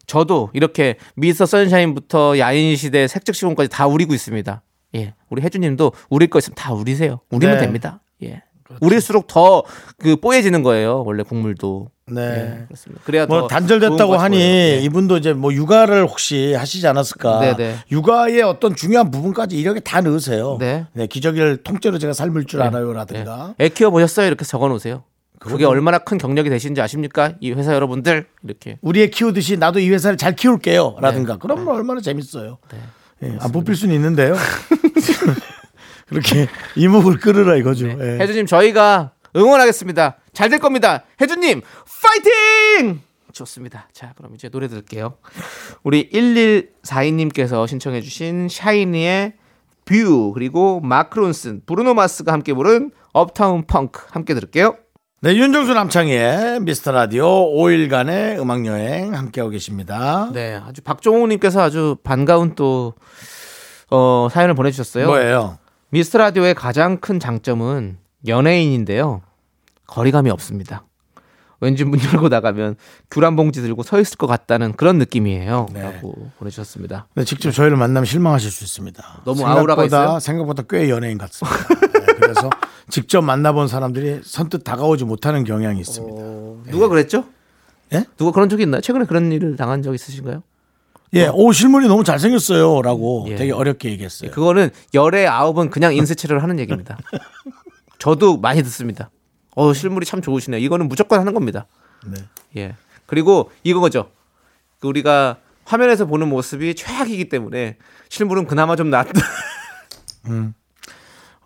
저도 0.06 0.50
이렇게 0.52 0.96
미스터 1.14 1.46
선샤인부터 1.46 2.38
야인시대 2.38 3.06
색즉시공까지 3.06 3.68
다 3.68 3.86
우리고 3.86 4.12
있습니다. 4.12 4.60
예, 4.96 5.14
우리 5.28 5.42
혜주님도 5.42 5.92
우릴 6.08 6.28
거 6.28 6.40
있으면 6.40 6.56
다 6.56 6.72
우리세요. 6.72 7.20
우리면 7.30 7.56
네. 7.58 7.60
됩니다. 7.62 8.00
예, 8.24 8.42
우릴수록 8.80 9.26
더 9.26 9.62
그 10.00 10.16
뽀얘지는 10.16 10.62
거예요. 10.62 11.02
원래 11.04 11.22
국물도. 11.22 11.90
네. 12.06 12.22
예, 12.22 12.64
그렇습니다. 12.66 13.02
그래야 13.04 13.26
뭐더 13.26 13.48
단절됐다고 13.48 14.16
하니. 14.16 14.40
예. 14.40 14.80
이분도 14.82 15.18
이제 15.18 15.32
뭐 15.34 15.52
육아를 15.52 16.06
혹시 16.06 16.54
하시지 16.54 16.86
않았을까? 16.88 17.40
네, 17.40 17.54
네. 17.56 17.76
육아의 17.92 18.42
어떤 18.42 18.74
중요한 18.74 19.10
부분까지 19.10 19.56
이렇게 19.58 19.78
다 19.80 20.00
넣으세요. 20.00 20.56
네. 20.58 20.86
기저귀를 21.08 21.58
통째로 21.58 21.98
제가 21.98 22.14
삶을 22.14 22.46
줄 22.46 22.62
알아요라든가. 22.62 23.54
예. 23.60 23.64
애 23.66 23.68
키워 23.68 23.90
보셨어요? 23.90 24.26
이렇게 24.26 24.44
적어 24.44 24.68
놓으세요. 24.68 25.04
그게 25.38 25.64
얼마나 25.64 25.98
큰 25.98 26.18
경력이 26.18 26.50
되신지 26.50 26.80
아십니까? 26.80 27.32
이 27.40 27.52
회사 27.52 27.74
여러분들 27.74 28.26
이렇게. 28.42 28.78
우리 28.80 29.02
애 29.02 29.06
키우듯이 29.08 29.56
나도 29.58 29.80
이 29.80 29.90
회사를 29.90 30.16
잘 30.16 30.34
키울게요라든가. 30.34 31.34
네. 31.34 31.38
그러면 31.40 31.68
얼마나 31.68 32.00
재밌어요. 32.00 32.58
예, 33.22 33.36
안 33.38 33.52
뽑힐 33.52 33.76
수는 33.76 33.94
있는데요. 33.94 34.34
그렇게 36.10 36.46
이목을 36.76 37.18
끌으라 37.18 37.56
이거죠. 37.56 37.88
예. 37.88 37.94
네. 37.94 38.18
혜주님 38.18 38.44
저희가 38.46 39.12
응원하겠습니다. 39.34 40.16
잘 40.34 40.50
될 40.50 40.58
겁니다. 40.58 41.04
혜주님 41.20 41.62
파이팅! 42.02 43.00
좋습니다. 43.32 43.88
자 43.92 44.12
그럼 44.16 44.34
이제 44.34 44.48
노래 44.48 44.66
들을게요. 44.68 45.14
우리 45.84 46.10
1142님께서 46.10 47.66
신청해주신 47.66 48.48
샤이니의 48.50 49.34
View 49.84 50.32
그리고 50.34 50.80
마크 50.80 51.14
론슨 51.14 51.62
브루노 51.66 51.94
마스가 51.94 52.32
함께 52.32 52.52
부른 52.54 52.90
Uptown 53.12 53.66
Funk 53.66 54.06
함께 54.10 54.34
들을게요. 54.34 54.76
네, 55.22 55.34
윤정수 55.36 55.74
남창희의 55.74 56.60
미스터 56.60 56.92
라디오 56.92 57.26
5일간의 57.54 58.40
음악 58.40 58.64
여행 58.66 59.14
함께하고 59.14 59.50
계십니다. 59.50 60.30
네, 60.32 60.58
아주 60.66 60.80
박종호님께서 60.82 61.60
아주 61.60 61.96
반가운 62.02 62.54
또 62.54 62.94
어, 63.90 64.28
사연을 64.30 64.54
보내주셨어요. 64.54 65.06
뭐예요? 65.06 65.58
미스터 65.90 66.18
라디오의 66.18 66.54
가장 66.54 66.98
큰 66.98 67.18
장점은 67.18 67.98
연예인인데요. 68.26 69.22
거리감이 69.86 70.30
없습니다. 70.30 70.84
왠지 71.60 71.84
문 71.84 72.00
열고 72.00 72.28
나가면 72.28 72.76
귤한 73.10 73.36
봉지 73.36 73.60
들고 73.60 73.82
서 73.82 74.00
있을 74.00 74.16
것 74.16 74.26
같다는 74.26 74.72
그런 74.74 74.98
느낌이에요. 74.98 75.66
네. 75.72 75.82
라고 75.82 76.30
보내주셨습니다. 76.38 77.06
네, 77.14 77.24
직접 77.24 77.50
저희를 77.50 77.76
만나면 77.76 78.06
실망하실 78.06 78.50
수 78.50 78.64
있습니다. 78.64 79.22
너무 79.24 79.38
생각보다, 79.38 79.60
아우라가 79.60 79.84
있어요? 79.84 80.20
생각보다 80.20 80.62
꽤 80.70 80.88
연예인 80.88 81.18
같습니다. 81.18 81.58
네, 81.68 82.06
그래서 82.20 82.48
직접 82.88 83.20
만나본 83.22 83.68
사람들이 83.68 84.20
선뜻 84.24 84.64
다가오지 84.64 85.04
못하는 85.04 85.44
경향이 85.44 85.80
있습니다. 85.80 86.22
누가 86.70 86.88
그랬죠? 86.88 87.24
예? 87.92 88.04
누가 88.16 88.30
그런 88.30 88.48
적이 88.48 88.62
있나요? 88.62 88.80
최근에 88.80 89.04
그런 89.04 89.30
일을 89.32 89.56
당한 89.56 89.82
적 89.82 89.92
있으신가요? 89.92 90.42
예, 91.14 91.26
오 91.32 91.52
실물이 91.52 91.88
너무 91.88 92.04
잘생겼어요라고 92.04 93.26
예. 93.30 93.34
되게 93.36 93.52
어렵게 93.52 93.90
얘기했어요. 93.90 94.30
그거는 94.30 94.70
열의 94.94 95.26
아홉은 95.26 95.70
그냥 95.70 95.94
인쇄체를 95.94 96.42
하는 96.42 96.58
얘기입니다. 96.58 96.98
저도 97.98 98.36
많이 98.38 98.62
듣습니다. 98.62 99.10
어 99.56 99.72
실물이 99.72 100.06
참 100.06 100.22
좋으시네요. 100.22 100.60
이거는 100.60 100.88
무조건 100.88 101.18
하는 101.18 101.34
겁니다. 101.34 101.66
네. 102.06 102.16
예. 102.56 102.76
그리고 103.06 103.50
이거죠. 103.64 104.10
그 104.78 104.88
우리가 104.88 105.38
화면에서 105.64 106.06
보는 106.06 106.28
모습이 106.28 106.74
최악이기 106.74 107.28
때문에 107.28 107.76
실물은 108.08 108.46
그나마 108.46 108.76
좀 108.76 108.90
낫다. 108.90 109.12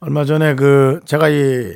얼마 0.01 0.25
전에 0.25 0.55
그 0.55 1.01
제가 1.07 1.31
이 1.31 1.73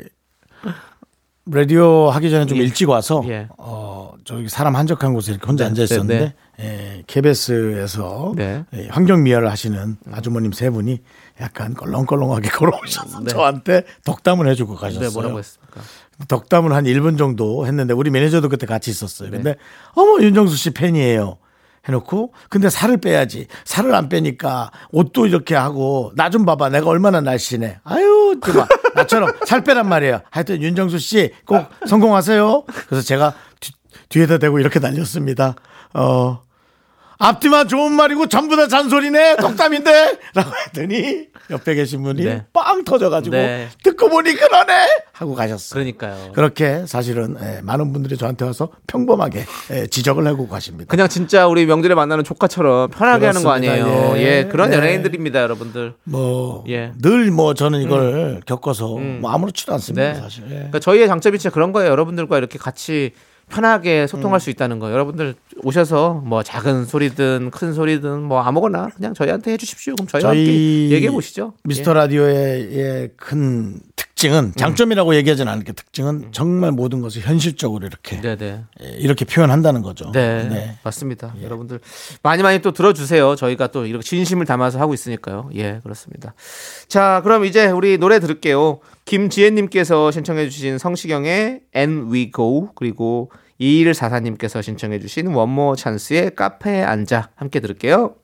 라디오 1.51 2.11
하기 2.11 2.31
전에 2.31 2.47
좀 2.47 2.59
예. 2.59 2.63
일찍 2.63 2.89
와서 2.89 3.23
예. 3.29 3.49
어 3.57 4.13
저기 4.25 4.49
사람 4.49 4.77
한적한 4.77 5.15
곳에 5.15 5.33
이렇게 5.33 5.47
혼자 5.47 5.65
네, 5.65 5.69
앉아 5.71 5.83
있었는데 5.85 6.35
네, 6.59 6.65
예, 6.65 7.03
KBS에서 7.07 8.33
네. 8.37 8.65
예, 8.75 8.89
환경 8.91 9.23
미화를 9.23 9.51
하시는 9.51 9.97
아주머님 10.13 10.53
세 10.53 10.71
분이 10.71 11.01
약간 11.41 11.75
껄렁껄렁하게 11.75 12.51
걸어오셔서 12.53 13.21
네. 13.21 13.31
저한테 13.31 13.85
덕담을 14.05 14.49
해주고 14.49 14.75
가셨어요. 14.77 15.09
네, 15.09 15.13
뭐라고 15.13 15.39
했습니까? 15.39 15.81
덕담을 16.27 16.73
한 16.73 16.85
1분 16.85 17.17
정도 17.17 17.67
했는데 17.67 17.95
우리 17.95 18.11
매니저도 18.11 18.49
그때 18.49 18.67
같이 18.67 18.91
있었어요. 18.91 19.31
근데 19.31 19.55
어머 19.95 20.23
윤정수 20.23 20.57
씨 20.57 20.71
팬이에요. 20.71 21.39
해놓고 21.89 22.33
근데 22.51 22.69
살을 22.71 22.99
빼야지. 22.99 23.47
살을 23.65 23.95
안 23.95 24.09
빼니까 24.09 24.71
옷도 24.93 25.27
이렇게 25.27 25.55
하고 25.55 26.13
나 26.15 26.29
좀 26.31 26.45
봐봐. 26.45 26.69
내가 26.69 26.89
얼마나 26.91 27.21
날씬해. 27.21 27.81
아유 27.85 28.39
봐 28.41 28.67
나처럼 28.95 29.33
살 29.47 29.65
빼란 29.65 29.89
말이에요. 29.89 30.21
하여튼 30.31 30.61
윤정수 30.63 30.99
씨 30.99 31.33
꼭 31.47 31.67
성공하세요. 31.87 32.65
그래서 32.89 33.03
제가 33.05 33.35
뒤, 33.61 33.73
뒤에다 34.11 34.39
대고 34.39 34.59
이렇게 34.59 34.79
날렸습니다. 34.79 35.55
어 35.95 36.43
앞뒤만 37.19 37.67
좋은 37.67 37.93
말이고 37.95 38.29
전부 38.29 38.57
다 38.57 38.69
잔소리네 38.69 39.37
덕담인데 39.37 40.19
라고 40.35 40.51
했더니 40.67 41.27
옆에 41.51 41.75
계신 41.75 42.03
분이 42.03 42.25
네. 42.25 42.45
빵 42.53 42.85
터져가지고 42.85 43.35
네. 43.35 43.69
듣고 43.83 44.09
보니 44.09 44.35
그러네 44.35 44.73
하고 45.13 45.35
가셨어요 45.35 45.79
그러니까요. 45.79 46.33
그렇게 46.33 46.85
사실은 46.87 47.37
예, 47.43 47.61
많은 47.63 47.93
분들이 47.93 48.17
저한테 48.17 48.45
와서 48.45 48.69
평범하게 48.87 49.45
예, 49.73 49.87
지적을 49.89 50.27
하고 50.27 50.47
가십니다. 50.47 50.89
그냥 50.91 51.09
진짜 51.09 51.49
우리 51.49 51.67
명절에 51.67 51.95
만나는 51.95 52.23
조카처럼 52.23 52.91
편하게 52.91 53.27
하는 53.27 53.43
거 53.43 53.49
그렇습니다. 53.51 53.73
아니에요. 53.85 54.17
예. 54.19 54.23
예, 54.23 54.45
그런 54.45 54.71
네. 54.71 54.77
연예인들입니다, 54.77 55.41
여러분들. 55.43 55.95
뭐 56.05 56.63
예. 56.69 56.93
늘뭐 57.01 57.55
저는 57.55 57.81
이걸 57.81 58.43
겪어서 58.47 58.87
뭐 58.97 59.31
아무렇지도 59.33 59.73
않습니다. 59.75 60.13
네. 60.13 60.21
사실. 60.21 60.45
예. 60.45 60.55
그러니까 60.55 60.79
저희의 60.79 61.09
장점이 61.09 61.39
진짜 61.39 61.53
그런 61.53 61.73
거예요. 61.73 61.91
여러분들과 61.91 62.39
이렇게 62.39 62.59
같이 62.59 63.13
편하게 63.49 64.07
소통할 64.07 64.41
수 64.41 64.51
있다는 64.51 64.79
거. 64.79 64.93
여러분들 64.93 65.35
오셔서 65.65 66.23
뭐 66.25 66.43
작은 66.43 66.85
소리든 66.85 67.51
큰 67.53 67.73
소리든 67.73 68.23
뭐 68.23 68.41
아무거나 68.43 68.89
그냥 68.97 69.15
저희한테 69.15 69.53
해주십시오. 69.53 69.95
그럼 69.97 70.07
저희와 70.09 70.31
함께 70.31 70.45
저희 70.47 70.91
얘기해 70.93 71.11
보시죠. 71.11 71.55
미스터 71.65 71.93
라디오의 71.95 72.69
예, 72.73 73.11
큰 73.17 73.81
특 73.97 74.08
징은 74.19 74.55
장점이라고 74.57 75.15
얘기하지는 75.15 75.51
않을게 75.53 75.73
특징은 75.73 76.31
정말 76.33 76.73
모든 76.73 77.01
것을 77.01 77.23
현실적으로 77.23 77.87
이렇게 77.87 78.17
예. 78.17 78.21
네네. 78.21 78.65
예, 78.83 78.89
이렇게 78.99 79.25
표현한다는 79.25 79.81
거죠. 79.81 80.11
네, 80.11 80.77
맞습니다. 80.83 81.37
여러분들 81.41 81.79
많이 82.25 82.43
많이 82.43 82.61
또 82.61 82.73
들어주세요. 82.73 83.37
저희가 83.37 83.69
또 83.69 83.87
이렇게 83.87 84.03
진심을 84.03 84.45
담아서 84.45 84.81
하고 84.81 84.93
있으니까요. 84.93 85.51
예, 85.55 85.79
그렇습니다. 85.85 86.35
자, 86.89 87.21
그럼 87.23 87.45
이제 87.45 87.69
우리 87.69 87.97
노래 87.97 88.19
들을게요. 88.19 88.81
김지혜님께서 89.05 90.11
신청해주신 90.11 90.79
성시경의 90.79 91.61
And 91.77 92.13
We 92.13 92.33
Go 92.35 92.71
그리고 92.75 93.31
2144님께서 93.61 94.65
신청해주신 94.65 95.29
원모어찬스의 95.29 96.35
카페에 96.35 96.83
앉아 96.83 97.31
함께 97.37 97.61
들을게요. 97.61 98.17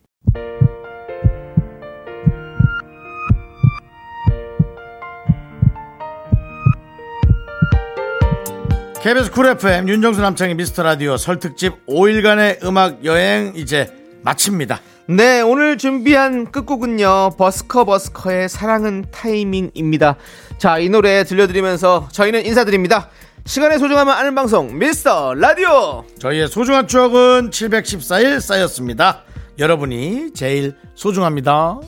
KBS 9.04 9.32
쿨 9.32 9.44
FM 9.44 9.86
윤정수 9.86 10.22
남창희 10.22 10.54
미스터 10.54 10.82
라디오 10.82 11.18
설 11.18 11.38
특집 11.38 11.84
5일간의 11.86 12.64
음악 12.64 13.04
여행 13.04 13.52
이제 13.54 13.92
마칩니다. 14.22 14.80
네, 15.08 15.42
오늘 15.42 15.76
준비한 15.76 16.50
끝곡은요. 16.50 17.32
버스커 17.36 17.84
버스커의 17.84 18.48
사랑은 18.48 19.04
타이밍입니다. 19.10 20.16
자, 20.56 20.78
이 20.78 20.88
노래 20.88 21.22
들려드리면서 21.22 22.08
저희는 22.12 22.46
인사드립니다. 22.46 23.10
시간의 23.44 23.78
소중함을 23.78 24.10
아는 24.10 24.34
방송 24.34 24.78
미스터 24.78 25.34
라디오. 25.34 26.06
저희의 26.18 26.48
소중한 26.48 26.88
추억은 26.88 27.50
714일 27.50 28.40
쌓였습니다. 28.40 29.24
여러분이 29.58 30.32
제일 30.32 30.76
소중합니다. 30.94 31.78